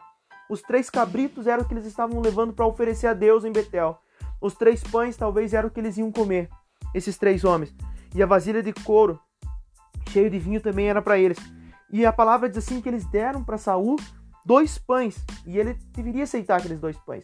Os 0.50 0.62
três 0.62 0.90
cabritos 0.90 1.48
eram 1.48 1.64
o 1.64 1.68
que 1.68 1.74
eles 1.74 1.86
estavam 1.86 2.22
levando 2.22 2.54
para 2.54 2.66
oferecer 2.66 3.08
a 3.08 3.14
Deus 3.14 3.44
em 3.44 3.52
Betel. 3.52 4.00
Os 4.42 4.54
três 4.54 4.84
pães 4.84 5.18
talvez 5.18 5.54
eram 5.54 5.70
o 5.70 5.72
que 5.72 5.80
eles 5.80 5.98
iam 5.98 6.12
comer, 6.12 6.50
esses 6.94 7.18
três 7.18 7.44
homens. 7.44 7.74
E 8.14 8.22
a 8.22 8.26
vasilha 8.26 8.62
de 8.62 8.74
couro, 8.74 9.20
cheio 10.10 10.30
de 10.30 10.40
vinho, 10.40 10.62
também 10.62 10.88
era 10.88 11.02
para 11.02 11.18
eles. 11.18 11.38
E 11.92 12.06
a 12.06 12.14
palavra 12.14 12.50
diz 12.50 12.58
assim 12.58 12.82
que 12.82 12.90
eles 12.90 13.06
deram 13.06 13.44
para 13.44 13.58
Saul 13.58 13.98
dois 14.46 14.78
pães, 14.78 15.24
e 15.46 15.58
ele 15.58 15.74
deveria 15.92 16.24
aceitar 16.24 16.58
aqueles 16.58 16.80
dois 16.80 16.98
pães. 16.98 17.24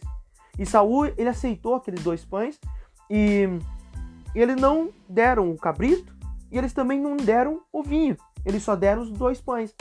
E 0.58 0.66
Saul, 0.66 1.06
ele 1.16 1.28
aceitou 1.28 1.76
aqueles 1.76 2.02
dois 2.02 2.24
pães 2.24 2.58
e 3.08 3.48
eles 4.34 4.56
não 4.56 4.90
deram 5.08 5.50
o 5.50 5.56
cabrito 5.56 6.14
e 6.50 6.58
eles 6.58 6.72
também 6.72 7.00
não 7.00 7.16
deram 7.16 7.60
o 7.72 7.82
vinho. 7.82 8.16
Eles 8.44 8.62
só 8.62 8.76
deram 8.76 9.02
os 9.02 9.10
dois 9.10 9.40
pães. 9.40 9.74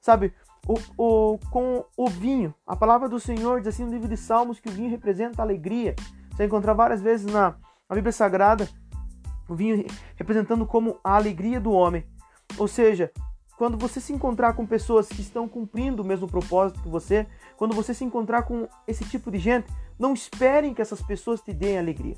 Sabe, 0.00 0.32
o, 0.66 0.74
o, 0.96 1.38
com 1.50 1.84
o 1.96 2.08
vinho, 2.08 2.54
a 2.66 2.74
palavra 2.74 3.08
do 3.08 3.20
Senhor 3.20 3.60
diz 3.60 3.68
assim 3.68 3.84
no 3.84 3.92
livro 3.92 4.08
de 4.08 4.16
Salmos 4.16 4.58
que 4.58 4.68
o 4.68 4.72
vinho 4.72 4.90
representa 4.90 5.42
alegria. 5.42 5.94
Você 6.38 6.44
encontra 6.44 6.72
várias 6.72 7.02
vezes 7.02 7.26
na, 7.26 7.56
na 7.90 7.96
Bíblia 7.96 8.12
Sagrada 8.12 8.68
o 9.48 9.56
vinho 9.56 9.84
representando 10.14 10.64
como 10.64 11.00
a 11.02 11.16
alegria 11.16 11.60
do 11.60 11.72
homem. 11.72 12.06
Ou 12.56 12.68
seja, 12.68 13.10
quando 13.56 13.76
você 13.76 14.00
se 14.00 14.12
encontrar 14.12 14.52
com 14.52 14.64
pessoas 14.64 15.08
que 15.08 15.20
estão 15.20 15.48
cumprindo 15.48 16.00
o 16.00 16.06
mesmo 16.06 16.28
propósito 16.28 16.80
que 16.80 16.88
você, 16.88 17.26
quando 17.56 17.74
você 17.74 17.92
se 17.92 18.04
encontrar 18.04 18.42
com 18.42 18.68
esse 18.86 19.04
tipo 19.04 19.32
de 19.32 19.38
gente, 19.38 19.66
não 19.98 20.14
esperem 20.14 20.72
que 20.72 20.80
essas 20.80 21.02
pessoas 21.02 21.40
te 21.40 21.52
deem 21.52 21.76
alegria. 21.76 22.14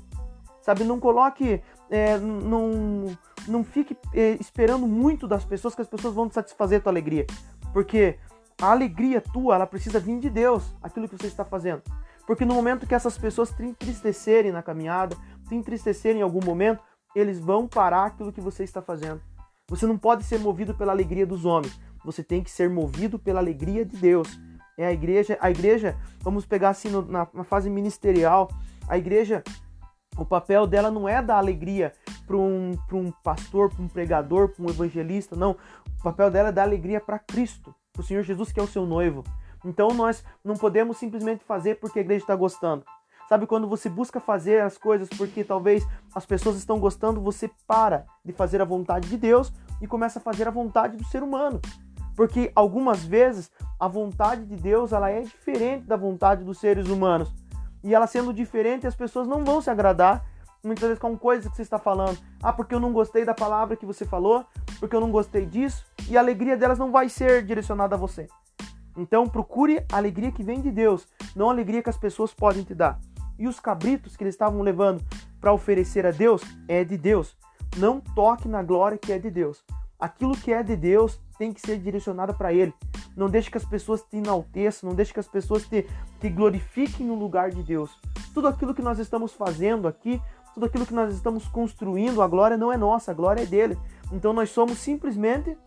Sabe, 0.61 0.83
não 0.83 0.99
coloque, 0.99 1.59
é, 1.89 2.19
não, 2.19 3.17
não 3.47 3.63
fique 3.63 3.97
é, 4.13 4.37
esperando 4.39 4.85
muito 4.85 5.27
das 5.27 5.43
pessoas 5.43 5.73
que 5.73 5.81
as 5.81 5.87
pessoas 5.87 6.13
vão 6.13 6.29
te 6.29 6.35
satisfazer 6.35 6.77
a 6.77 6.81
tua 6.83 6.91
alegria. 6.91 7.25
Porque 7.73 8.19
a 8.61 8.69
alegria 8.69 9.19
tua, 9.19 9.55
ela 9.55 9.65
precisa 9.65 9.99
vir 9.99 10.19
de 10.19 10.29
Deus, 10.29 10.75
aquilo 10.79 11.09
que 11.09 11.17
você 11.17 11.25
está 11.25 11.43
fazendo. 11.43 11.81
Porque 12.25 12.45
no 12.45 12.53
momento 12.53 12.87
que 12.87 12.95
essas 12.95 13.17
pessoas 13.17 13.51
te 13.51 13.63
entristecerem 13.63 14.51
na 14.51 14.63
caminhada, 14.63 15.15
te 15.47 15.55
entristecerem 15.55 16.19
em 16.19 16.23
algum 16.23 16.43
momento, 16.43 16.81
eles 17.15 17.39
vão 17.39 17.67
parar 17.67 18.05
aquilo 18.05 18.31
que 18.31 18.41
você 18.41 18.63
está 18.63 18.81
fazendo. 18.81 19.21
Você 19.67 19.85
não 19.85 19.97
pode 19.97 20.23
ser 20.23 20.39
movido 20.39 20.73
pela 20.73 20.91
alegria 20.91 21.25
dos 21.25 21.45
homens. 21.45 21.79
Você 22.03 22.23
tem 22.23 22.43
que 22.43 22.51
ser 22.51 22.69
movido 22.69 23.19
pela 23.19 23.39
alegria 23.39 23.85
de 23.85 23.97
Deus. 23.97 24.39
É 24.77 24.85
a 24.85 24.91
igreja, 24.91 25.37
a 25.39 25.51
igreja, 25.51 25.97
vamos 26.21 26.45
pegar 26.45 26.69
assim 26.69 26.89
no, 26.89 27.01
na, 27.03 27.27
na 27.33 27.43
fase 27.43 27.69
ministerial, 27.69 28.49
a 28.87 28.97
igreja, 28.97 29.43
o 30.17 30.25
papel 30.25 30.65
dela 30.65 30.89
não 30.89 31.07
é 31.07 31.21
dar 31.21 31.37
alegria 31.37 31.93
para 32.25 32.35
um, 32.35 32.77
um 32.91 33.11
pastor, 33.23 33.69
para 33.69 33.83
um 33.83 33.87
pregador, 33.87 34.49
para 34.49 34.65
um 34.65 34.69
evangelista, 34.69 35.35
não. 35.35 35.55
O 35.99 36.03
papel 36.03 36.31
dela 36.31 36.49
é 36.49 36.51
dar 36.51 36.63
alegria 36.63 36.99
para 36.99 37.19
Cristo, 37.19 37.73
para 37.93 38.01
o 38.01 38.03
Senhor 38.03 38.23
Jesus 38.23 38.51
que 38.51 38.59
é 38.59 38.63
o 38.63 38.67
seu 38.67 38.85
noivo. 38.85 39.23
Então 39.63 39.89
nós 39.89 40.23
não 40.43 40.55
podemos 40.55 40.97
simplesmente 40.97 41.43
fazer 41.43 41.75
porque 41.79 41.99
a 41.99 42.01
igreja 42.01 42.23
está 42.23 42.35
gostando. 42.35 42.83
Sabe 43.27 43.47
quando 43.47 43.67
você 43.67 43.87
busca 43.87 44.19
fazer 44.19 44.61
as 44.61 44.77
coisas 44.77 45.07
porque 45.09 45.43
talvez 45.43 45.87
as 46.13 46.25
pessoas 46.25 46.57
estão 46.57 46.79
gostando, 46.79 47.21
você 47.21 47.49
para 47.65 48.05
de 48.25 48.33
fazer 48.33 48.61
a 48.61 48.65
vontade 48.65 49.07
de 49.07 49.17
Deus 49.17 49.53
e 49.81 49.87
começa 49.87 50.19
a 50.19 50.21
fazer 50.21 50.47
a 50.47 50.51
vontade 50.51 50.97
do 50.97 51.05
ser 51.05 51.23
humano. 51.23 51.61
Porque 52.15 52.51
algumas 52.53 53.03
vezes 53.05 53.49
a 53.79 53.87
vontade 53.87 54.45
de 54.45 54.55
Deus 54.57 54.91
ela 54.91 55.09
é 55.09 55.21
diferente 55.21 55.85
da 55.85 55.95
vontade 55.95 56.43
dos 56.43 56.59
seres 56.59 56.87
humanos. 56.89 57.33
E 57.83 57.95
ela 57.95 58.05
sendo 58.05 58.33
diferente, 58.33 58.85
as 58.85 58.95
pessoas 58.95 59.27
não 59.27 59.45
vão 59.45 59.61
se 59.61 59.69
agradar 59.69 60.25
muitas 60.63 60.87
vezes 60.87 60.99
com 60.99 61.17
coisas 61.17 61.49
que 61.49 61.55
você 61.55 61.61
está 61.61 61.79
falando. 61.79 62.17
Ah, 62.41 62.53
porque 62.53 62.75
eu 62.75 62.79
não 62.79 62.91
gostei 62.91 63.25
da 63.25 63.33
palavra 63.33 63.75
que 63.75 63.85
você 63.85 64.05
falou, 64.05 64.45
porque 64.79 64.95
eu 64.95 65.01
não 65.01 65.11
gostei 65.11 65.45
disso, 65.45 65.85
e 66.09 66.17
a 66.17 66.19
alegria 66.19 66.55
delas 66.55 66.77
não 66.77 66.91
vai 66.91 67.09
ser 67.09 67.43
direcionada 67.43 67.95
a 67.95 67.97
você. 67.97 68.27
Então 68.97 69.27
procure 69.27 69.85
a 69.91 69.97
alegria 69.97 70.31
que 70.31 70.43
vem 70.43 70.61
de 70.61 70.71
Deus, 70.71 71.07
não 71.35 71.49
a 71.49 71.53
alegria 71.53 71.81
que 71.81 71.89
as 71.89 71.97
pessoas 71.97 72.33
podem 72.33 72.63
te 72.63 72.75
dar 72.75 72.99
e 73.41 73.47
os 73.47 73.59
cabritos 73.59 74.15
que 74.15 74.23
eles 74.23 74.35
estavam 74.35 74.61
levando 74.61 75.03
para 75.39 75.51
oferecer 75.51 76.05
a 76.05 76.11
Deus 76.11 76.43
é 76.67 76.83
de 76.83 76.95
Deus. 76.95 77.35
Não 77.75 77.99
toque 77.99 78.47
na 78.47 78.61
glória 78.61 78.99
que 78.99 79.11
é 79.11 79.17
de 79.17 79.31
Deus. 79.31 79.65
Aquilo 79.99 80.37
que 80.37 80.53
é 80.53 80.61
de 80.61 80.75
Deus 80.75 81.19
tem 81.39 81.51
que 81.51 81.59
ser 81.59 81.79
direcionado 81.79 82.35
para 82.35 82.53
Ele. 82.53 82.71
Não 83.17 83.27
deixe 83.27 83.49
que 83.49 83.57
as 83.57 83.65
pessoas 83.65 84.03
te 84.03 84.17
enalteçam, 84.17 84.87
não 84.87 84.95
deixe 84.95 85.11
que 85.11 85.19
as 85.19 85.27
pessoas 85.27 85.65
te, 85.65 85.87
te 86.19 86.29
glorifiquem 86.29 87.07
no 87.07 87.15
lugar 87.15 87.49
de 87.49 87.63
Deus. 87.63 87.99
Tudo 88.31 88.47
aquilo 88.47 88.75
que 88.75 88.81
nós 88.81 88.99
estamos 88.99 89.33
fazendo 89.33 89.87
aqui, 89.87 90.21
tudo 90.53 90.67
aquilo 90.67 90.85
que 90.85 90.93
nós 90.93 91.11
estamos 91.11 91.47
construindo, 91.47 92.21
a 92.21 92.27
glória 92.27 92.57
não 92.57 92.71
é 92.71 92.77
nossa, 92.77 93.09
a 93.09 93.13
glória 93.15 93.41
é 93.41 93.45
dele. 93.47 93.75
Então 94.11 94.33
nós 94.33 94.51
somos 94.51 94.77
simplesmente 94.77 95.57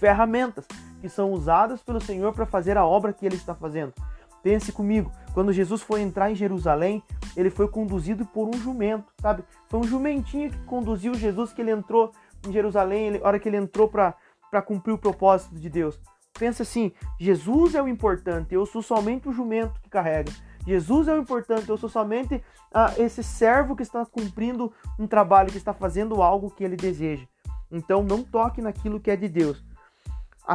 ferramentas 0.00 0.66
que 1.02 1.08
são 1.08 1.32
usadas 1.32 1.82
pelo 1.82 2.00
Senhor 2.00 2.32
para 2.32 2.46
fazer 2.46 2.78
a 2.78 2.86
obra 2.86 3.12
que 3.12 3.26
Ele 3.26 3.34
está 3.34 3.56
fazendo. 3.56 3.92
Pense 4.40 4.72
comigo, 4.72 5.12
quando 5.34 5.52
Jesus 5.52 5.82
foi 5.82 6.00
entrar 6.00 6.30
em 6.30 6.34
Jerusalém, 6.34 7.02
ele 7.36 7.50
foi 7.50 7.68
conduzido 7.68 8.24
por 8.24 8.48
um 8.48 8.58
jumento, 8.58 9.12
sabe? 9.20 9.44
Foi 9.68 9.80
um 9.80 9.84
jumentinho 9.84 10.50
que 10.50 10.58
conduziu 10.64 11.14
Jesus, 11.14 11.52
que 11.52 11.60
ele 11.60 11.70
entrou 11.70 12.12
em 12.46 12.52
Jerusalém, 12.52 13.06
ele, 13.06 13.18
a 13.18 13.26
hora 13.26 13.38
que 13.38 13.48
ele 13.48 13.56
entrou 13.56 13.88
para 13.88 14.62
cumprir 14.64 14.92
o 14.92 14.98
propósito 14.98 15.54
de 15.54 15.68
Deus. 15.68 16.00
Pensa 16.38 16.62
assim: 16.64 16.92
Jesus 17.18 17.74
é 17.74 17.82
o 17.82 17.88
importante, 17.88 18.54
eu 18.54 18.66
sou 18.66 18.82
somente 18.82 19.28
o 19.28 19.32
jumento 19.32 19.80
que 19.80 19.88
carrega. 19.88 20.32
Jesus 20.66 21.08
é 21.08 21.14
o 21.14 21.18
importante, 21.18 21.68
eu 21.68 21.76
sou 21.76 21.88
somente 21.88 22.42
ah, 22.72 22.92
esse 22.96 23.22
servo 23.22 23.74
que 23.74 23.82
está 23.82 24.04
cumprindo 24.06 24.72
um 24.98 25.06
trabalho, 25.06 25.50
que 25.50 25.56
está 25.56 25.72
fazendo 25.72 26.22
algo 26.22 26.50
que 26.50 26.64
ele 26.64 26.76
deseja. 26.76 27.26
Então 27.70 28.02
não 28.02 28.22
toque 28.22 28.60
naquilo 28.60 29.00
que 29.00 29.10
é 29.10 29.16
de 29.16 29.28
Deus. 29.28 29.64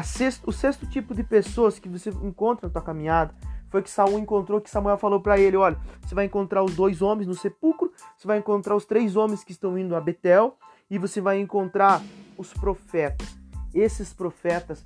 Sexto, 0.04 0.48
o 0.48 0.52
sexto 0.52 0.86
tipo 0.86 1.16
de 1.16 1.24
pessoas 1.24 1.80
que 1.80 1.90
você 1.90 2.10
encontra 2.10 2.68
na 2.68 2.74
tua 2.74 2.82
caminhada 2.82 3.34
foi 3.70 3.82
que 3.82 3.90
Saul 3.90 4.20
encontrou 4.20 4.62
que 4.62 4.70
Samuel 4.70 4.98
falou 4.98 5.20
para 5.20 5.40
ele, 5.40 5.58
olha, 5.58 5.78
você 6.02 6.16
vai 6.16 6.26
encontrar 6.26 6.64
os 6.64 6.76
dois 6.76 7.02
homens 7.02 7.28
no 7.28 7.36
sepulcro, 7.36 7.92
você 8.18 8.28
vai 8.28 8.38
encontrar 8.38 8.76
os 8.76 8.86
três 8.86 9.16
homens 9.16 9.44
que 9.44 9.52
estão 9.52 9.78
indo 9.78 9.96
a 9.96 10.02
Betel 10.02 10.58
e 10.90 10.98
você 10.98 11.20
vai 11.20 11.40
encontrar 11.40 12.02
os 12.38 12.54
profetas. 12.54 13.38
Esses 13.74 14.14
profetas, 14.14 14.84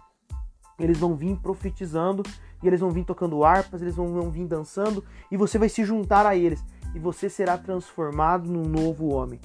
eles 0.79 0.97
vão 0.97 1.15
vir 1.15 1.37
profetizando 1.37 2.23
e 2.63 2.67
eles 2.67 2.79
vão 2.79 2.89
vir 2.89 3.05
tocando 3.05 3.43
harpas, 3.43 3.81
eles 3.81 3.95
vão, 3.95 4.07
vão 4.07 4.31
vir 4.31 4.47
dançando 4.47 5.03
e 5.31 5.37
você 5.37 5.57
vai 5.57 5.69
se 5.69 5.83
juntar 5.83 6.25
a 6.25 6.35
eles 6.35 6.63
e 6.95 6.99
você 6.99 7.29
será 7.29 7.57
transformado 7.57 8.49
num 8.49 8.67
novo 8.67 9.09
homem. 9.09 9.39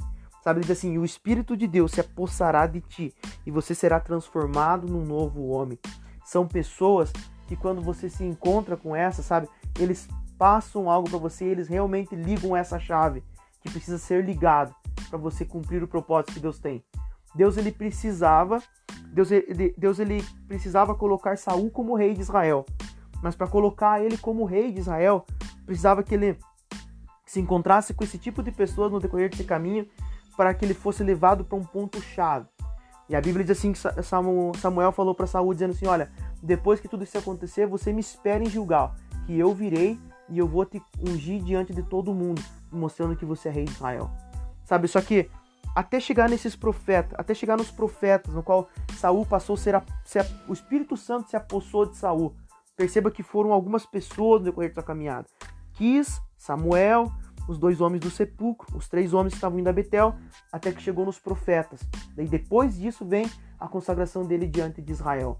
Sabe, 0.46 0.60
diz 0.60 0.70
assim: 0.70 0.96
o 0.96 1.04
Espírito 1.04 1.56
de 1.56 1.66
Deus 1.66 1.90
se 1.90 2.00
apossará 2.00 2.68
de 2.68 2.80
ti 2.80 3.12
e 3.44 3.50
você 3.50 3.74
será 3.74 3.98
transformado 3.98 4.86
num 4.86 5.04
novo 5.04 5.48
homem. 5.48 5.76
São 6.24 6.46
pessoas 6.46 7.12
que 7.48 7.56
quando 7.56 7.82
você 7.82 8.08
se 8.08 8.22
encontra 8.22 8.76
com 8.76 8.94
essa, 8.94 9.24
sabe, 9.24 9.48
eles 9.76 10.06
passam 10.38 10.88
algo 10.88 11.10
para 11.10 11.18
você, 11.18 11.46
eles 11.46 11.66
realmente 11.66 12.14
ligam 12.14 12.56
essa 12.56 12.78
chave 12.78 13.24
que 13.60 13.68
precisa 13.68 13.98
ser 13.98 14.24
ligado 14.24 14.72
para 15.10 15.18
você 15.18 15.44
cumprir 15.44 15.82
o 15.82 15.88
propósito 15.88 16.34
que 16.34 16.38
Deus 16.38 16.60
tem. 16.60 16.80
Deus 17.34 17.56
ele 17.56 17.72
precisava, 17.72 18.62
Deus 19.12 19.32
ele, 19.32 19.74
Deus 19.76 19.98
ele 19.98 20.24
precisava 20.46 20.94
colocar 20.94 21.36
Saul 21.36 21.72
como 21.72 21.96
rei 21.96 22.14
de 22.14 22.20
Israel. 22.20 22.64
Mas 23.20 23.34
para 23.34 23.48
colocar 23.48 24.00
ele 24.00 24.16
como 24.16 24.44
rei 24.44 24.70
de 24.70 24.78
Israel, 24.78 25.26
precisava 25.64 26.04
que 26.04 26.14
ele 26.14 26.38
se 27.24 27.40
encontrasse 27.40 27.92
com 27.92 28.04
esse 28.04 28.16
tipo 28.16 28.44
de 28.44 28.52
pessoas 28.52 28.92
no 28.92 29.00
decorrer 29.00 29.28
desse 29.28 29.42
caminho 29.42 29.88
para 30.36 30.52
que 30.54 30.64
ele 30.64 30.74
fosse 30.74 31.02
levado 31.02 31.44
para 31.44 31.56
um 31.56 31.64
ponto 31.64 32.00
chave. 32.00 32.46
E 33.08 33.14
a 33.14 33.20
Bíblia 33.20 33.44
diz 33.44 33.56
assim 33.56 33.72
que 33.72 33.78
Samuel 34.58 34.92
falou 34.92 35.14
para 35.14 35.26
Saul 35.26 35.52
dizendo 35.52 35.70
assim, 35.70 35.86
olha, 35.86 36.10
depois 36.42 36.80
que 36.80 36.88
tudo 36.88 37.04
isso 37.04 37.16
acontecer, 37.16 37.66
você 37.66 37.92
me 37.92 38.00
espera 38.00 38.42
em 38.42 38.50
Gilgal, 38.50 38.94
que 39.26 39.38
eu 39.38 39.54
virei 39.54 39.98
e 40.28 40.38
eu 40.38 40.48
vou 40.48 40.64
te 40.64 40.82
ungir 40.98 41.42
diante 41.42 41.72
de 41.72 41.82
todo 41.82 42.12
mundo, 42.12 42.42
mostrando 42.70 43.16
que 43.16 43.24
você 43.24 43.48
é 43.48 43.52
rei 43.52 43.64
de 43.64 43.70
Israel. 43.70 44.10
Sabe, 44.64 44.88
só 44.88 45.00
que 45.00 45.30
até 45.74 46.00
chegar 46.00 46.28
nesses 46.28 46.56
profetas, 46.56 47.16
até 47.18 47.32
chegar 47.32 47.56
nos 47.56 47.70
profetas, 47.70 48.34
no 48.34 48.42
qual 48.42 48.68
Saul 48.96 49.24
passou 49.24 49.54
a 49.54 49.58
ser, 49.58 49.74
a, 49.74 49.82
ser 50.04 50.26
o 50.48 50.52
Espírito 50.52 50.96
Santo 50.96 51.30
se 51.30 51.36
apossou 51.36 51.86
de 51.86 51.96
Saul. 51.96 52.34
Perceba 52.76 53.10
que 53.10 53.22
foram 53.22 53.52
algumas 53.52 53.86
pessoas 53.86 54.40
no 54.40 54.46
decorrer 54.46 54.74
da 54.74 54.82
caminhada. 54.82 55.28
Quis, 55.74 56.20
Samuel, 56.36 57.12
os 57.48 57.58
dois 57.58 57.80
homens 57.80 58.00
do 58.00 58.10
sepulcro, 58.10 58.76
os 58.76 58.88
três 58.88 59.14
homens 59.14 59.32
que 59.32 59.38
estavam 59.38 59.58
indo 59.58 59.68
a 59.68 59.72
Betel, 59.72 60.14
até 60.52 60.72
que 60.72 60.82
chegou 60.82 61.04
nos 61.04 61.18
profetas. 61.18 61.80
Daí 62.14 62.26
depois 62.26 62.76
disso 62.76 63.04
vem 63.04 63.30
a 63.58 63.68
consagração 63.68 64.24
dele 64.24 64.46
diante 64.46 64.82
de 64.82 64.92
Israel. 64.92 65.38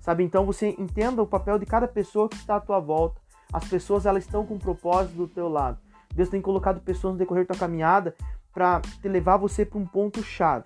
Sabe, 0.00 0.24
então 0.24 0.44
você 0.44 0.74
entenda 0.78 1.22
o 1.22 1.26
papel 1.26 1.58
de 1.58 1.66
cada 1.66 1.86
pessoa 1.86 2.28
que 2.28 2.36
está 2.36 2.56
à 2.56 2.60
tua 2.60 2.80
volta. 2.80 3.20
As 3.52 3.68
pessoas 3.68 4.04
elas 4.04 4.24
estão 4.24 4.44
com 4.44 4.54
um 4.54 4.58
propósito 4.58 5.14
do 5.16 5.28
teu 5.28 5.48
lado. 5.48 5.78
Deus 6.14 6.28
tem 6.28 6.40
colocado 6.40 6.80
pessoas 6.80 7.14
no 7.14 7.18
decorrer 7.18 7.46
da 7.46 7.54
tua 7.54 7.60
caminhada 7.60 8.14
para 8.52 8.80
te 8.80 9.08
levar 9.08 9.36
você 9.36 9.64
para 9.64 9.78
um 9.78 9.86
ponto 9.86 10.22
chave. 10.22 10.64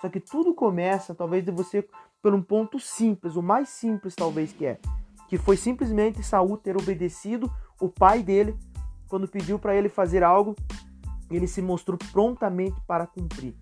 Só 0.00 0.08
que 0.08 0.20
tudo 0.20 0.54
começa 0.54 1.14
talvez 1.14 1.44
de 1.44 1.50
você 1.50 1.86
por 2.22 2.34
um 2.34 2.42
ponto 2.42 2.78
simples, 2.78 3.36
o 3.36 3.42
mais 3.42 3.68
simples 3.68 4.14
talvez 4.14 4.52
que 4.52 4.64
é, 4.64 4.78
que 5.28 5.36
foi 5.36 5.56
simplesmente 5.56 6.22
Saul 6.22 6.56
ter 6.56 6.76
obedecido 6.76 7.50
o 7.80 7.88
pai 7.88 8.22
dele 8.22 8.56
quando 9.08 9.28
pediu 9.28 9.58
para 9.58 9.74
ele 9.74 9.88
fazer 9.88 10.22
algo, 10.22 10.54
ele 11.30 11.46
se 11.46 11.62
mostrou 11.62 11.98
prontamente 12.12 12.80
para 12.86 13.06
cumprir. 13.06 13.54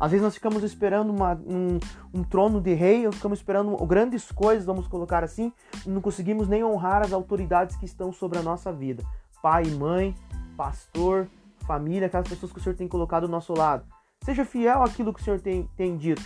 Às 0.00 0.10
vezes 0.10 0.24
nós 0.24 0.34
ficamos 0.34 0.62
esperando 0.62 1.10
uma, 1.10 1.34
um, 1.46 1.78
um, 2.12 2.24
trono 2.24 2.60
de 2.60 2.74
rei, 2.74 3.10
ficamos 3.12 3.38
esperando 3.38 3.76
grandes 3.86 4.30
coisas, 4.32 4.64
vamos 4.64 4.88
colocar 4.88 5.22
assim, 5.22 5.52
e 5.86 5.88
não 5.88 6.00
conseguimos 6.00 6.48
nem 6.48 6.64
honrar 6.64 7.02
as 7.02 7.12
autoridades 7.12 7.76
que 7.76 7.84
estão 7.84 8.12
sobre 8.12 8.38
a 8.38 8.42
nossa 8.42 8.72
vida. 8.72 9.04
Pai, 9.40 9.64
mãe, 9.66 10.14
pastor, 10.56 11.28
família, 11.64 12.06
aquelas 12.06 12.28
pessoas 12.28 12.52
que 12.52 12.58
o 12.58 12.62
Senhor 12.62 12.74
tem 12.76 12.88
colocado 12.88 13.24
ao 13.24 13.28
nosso 13.28 13.52
lado. 13.52 13.84
Seja 14.24 14.44
fiel 14.44 14.82
àquilo 14.82 15.12
que 15.12 15.20
o 15.20 15.24
Senhor 15.24 15.40
tem, 15.40 15.68
tem 15.76 15.96
dito. 15.96 16.22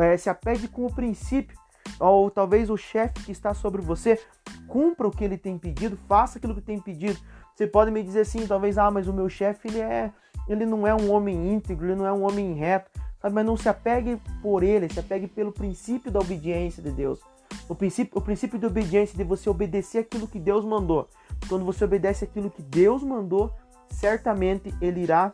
É, 0.00 0.16
se 0.16 0.30
apegue 0.30 0.68
com 0.68 0.86
o 0.86 0.92
princípio. 0.92 1.60
Ou 1.98 2.30
talvez 2.30 2.70
o 2.70 2.76
chefe 2.76 3.24
que 3.24 3.32
está 3.32 3.52
sobre 3.54 3.82
você 3.82 4.20
cumpra 4.68 5.06
o 5.06 5.10
que 5.10 5.24
ele 5.24 5.36
tem 5.36 5.58
pedido, 5.58 5.96
faça 6.08 6.38
aquilo 6.38 6.54
que 6.54 6.60
tem 6.60 6.80
pedido. 6.80 7.18
Você 7.54 7.66
pode 7.66 7.90
me 7.90 8.02
dizer 8.02 8.20
assim, 8.20 8.46
talvez, 8.46 8.78
ah, 8.78 8.90
mas 8.90 9.08
o 9.08 9.12
meu 9.12 9.28
chefe 9.28 9.68
ele 9.68 9.80
é, 9.80 10.12
ele 10.48 10.66
não 10.66 10.86
é 10.86 10.94
um 10.94 11.10
homem 11.10 11.52
íntegro, 11.52 11.86
ele 11.86 11.96
não 11.96 12.06
é 12.06 12.12
um 12.12 12.24
homem 12.24 12.54
reto, 12.54 12.90
sabe? 13.20 13.34
Mas 13.34 13.46
não 13.46 13.56
se 13.56 13.68
apegue 13.68 14.20
por 14.40 14.62
ele, 14.62 14.92
se 14.92 15.00
apegue 15.00 15.26
pelo 15.26 15.52
princípio 15.52 16.10
da 16.10 16.20
obediência 16.20 16.82
de 16.82 16.90
Deus. 16.90 17.20
O 17.68 17.74
princípio, 17.74 18.18
o 18.18 18.20
princípio 18.20 18.58
de 18.58 18.66
obediência 18.66 19.16
de 19.16 19.24
você 19.24 19.48
obedecer 19.48 19.98
aquilo 19.98 20.26
que 20.26 20.38
Deus 20.38 20.64
mandou. 20.64 21.08
Quando 21.48 21.64
você 21.64 21.84
obedece 21.84 22.24
aquilo 22.24 22.50
que 22.50 22.62
Deus 22.62 23.02
mandou, 23.02 23.52
certamente 23.90 24.74
ele 24.80 25.02
irá, 25.02 25.30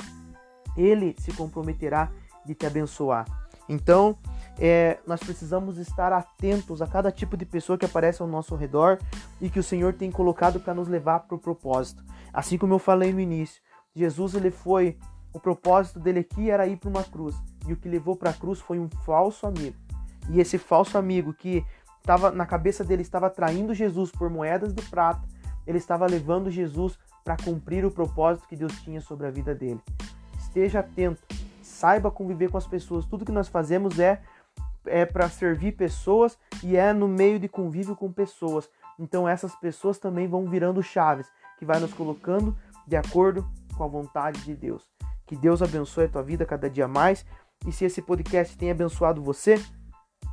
ele 0.77 1.15
se 1.19 1.33
comprometerá 1.33 2.11
de 2.45 2.55
te 2.55 2.67
abençoar. 2.67 3.27
Então, 3.69 4.19
é, 4.59 4.99
nós 5.07 5.21
precisamos 5.21 5.79
estar 5.79 6.13
atentos 6.13 6.83
a 6.83 6.87
cada 6.87 7.13
tipo 7.13 7.37
de 7.37 7.47
pessoa 7.47 7.79
que 7.79 7.85
aparece 7.85 8.21
ao 8.21 8.29
nosso 8.29 8.57
redor 8.57 8.99
e 9.41 9.49
que 9.49 9.59
o 9.59 9.63
Senhor 9.63 9.93
tem 9.93 10.11
colocado 10.11 10.59
para 10.59 10.75
nos 10.75 10.89
levar 10.89 11.21
para 11.21 11.37
o 11.37 11.39
propósito. 11.39 12.05
Assim 12.33 12.59
como 12.59 12.75
eu 12.75 12.79
falei 12.79 13.13
no 13.13 13.21
início, 13.21 13.63
Jesus 13.95 14.35
ele 14.35 14.51
foi, 14.51 14.99
o 15.33 15.39
propósito 15.39 16.01
dele 16.01 16.21
aqui 16.21 16.51
era 16.51 16.67
ir 16.67 16.77
para 16.77 16.91
uma 16.91 17.05
cruz 17.05 17.37
e 17.67 17.73
o 17.73 17.77
que 17.77 17.89
levou 17.89 18.17
para 18.17 18.31
a 18.31 18.35
cruz 18.35 18.61
foi 18.61 18.79
um 18.79 18.89
falso 19.05 19.47
amigo. 19.47 19.77
E 20.31 20.41
esse 20.41 20.59
falso 20.59 20.99
amigo 20.99 21.33
que 21.33 21.65
estava 22.01 22.31
na 22.31 22.47
cabeça 22.47 22.83
dele 22.83 23.03
estava 23.03 23.31
traindo 23.31 23.75
Jesus 23.75 24.11
por 24.11 24.29
moedas 24.29 24.75
de 24.75 24.83
prata, 24.83 25.23
ele 25.67 25.79
estava 25.79 26.07
levando 26.07 26.51
Jesus 26.51 26.99
para 27.23 27.37
cumprir 27.37 27.85
o 27.85 27.91
propósito 27.91 28.49
que 28.49 28.57
Deus 28.57 28.73
tinha 28.81 29.01
sobre 29.01 29.27
a 29.27 29.31
vida 29.31 29.55
dele. 29.55 29.81
Esteja 30.39 30.81
atento, 30.81 31.23
saiba 31.63 32.11
conviver 32.11 32.51
com 32.51 32.57
as 32.57 32.67
pessoas. 32.67 33.05
Tudo 33.05 33.25
que 33.25 33.33
nós 33.33 33.49
fazemos 33.49 33.99
é 33.99 34.23
é 34.91 35.05
para 35.05 35.29
servir 35.29 35.73
pessoas 35.73 36.39
e 36.63 36.77
é 36.77 36.93
no 36.93 37.09
meio 37.09 37.39
de 37.39 37.49
convívio 37.49 37.97
com 37.97 38.13
pessoas. 38.13 38.69
Então 38.99 39.29
essas 39.29 39.55
pessoas 39.57 39.99
também 39.99 40.27
vão 40.27 40.47
virando 40.47 40.83
chaves 40.83 41.27
que 41.59 41.65
vai 41.65 41.79
nos 41.81 41.93
colocando 41.93 42.57
de 42.87 42.97
acordo 42.97 43.49
com 43.77 43.85
a 43.85 43.89
vontade 43.89 44.41
de 44.43 44.55
Deus. 44.55 44.89
Que 45.27 45.37
Deus 45.37 45.63
abençoe 45.63 46.05
a 46.05 46.09
tua 46.09 46.23
vida 46.23 46.47
cada 46.47 46.71
dia 46.71 46.89
mais. 46.89 47.25
E 47.67 47.73
se 47.73 47.85
esse 47.85 48.01
podcast 48.01 48.57
tem 48.57 48.71
abençoado 48.71 49.23
você, 49.23 49.63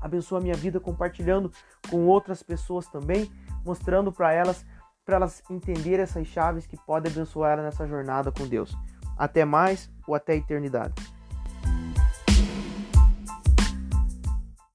abençoa 0.02 0.40
a 0.40 0.42
minha 0.42 0.56
vida 0.56 0.80
compartilhando 0.80 1.52
com 1.90 2.06
outras 2.06 2.42
pessoas 2.42 2.88
também, 2.88 3.30
mostrando 3.66 4.12
para 4.12 4.32
elas 4.32 4.66
para 5.04 5.18
elas 5.18 5.44
entenderem 5.52 6.02
essas 6.02 6.26
chaves 6.26 6.66
que 6.66 6.76
podem 6.78 7.12
abençoar 7.12 7.52
ela 7.52 7.62
nessa 7.62 7.86
jornada 7.86 8.32
com 8.32 8.48
Deus. 8.48 8.76
Até 9.16 9.46
mais 9.46 9.88
ou 10.08 10.16
até 10.16 10.34
a 10.34 10.38
eternidade. 10.38 10.96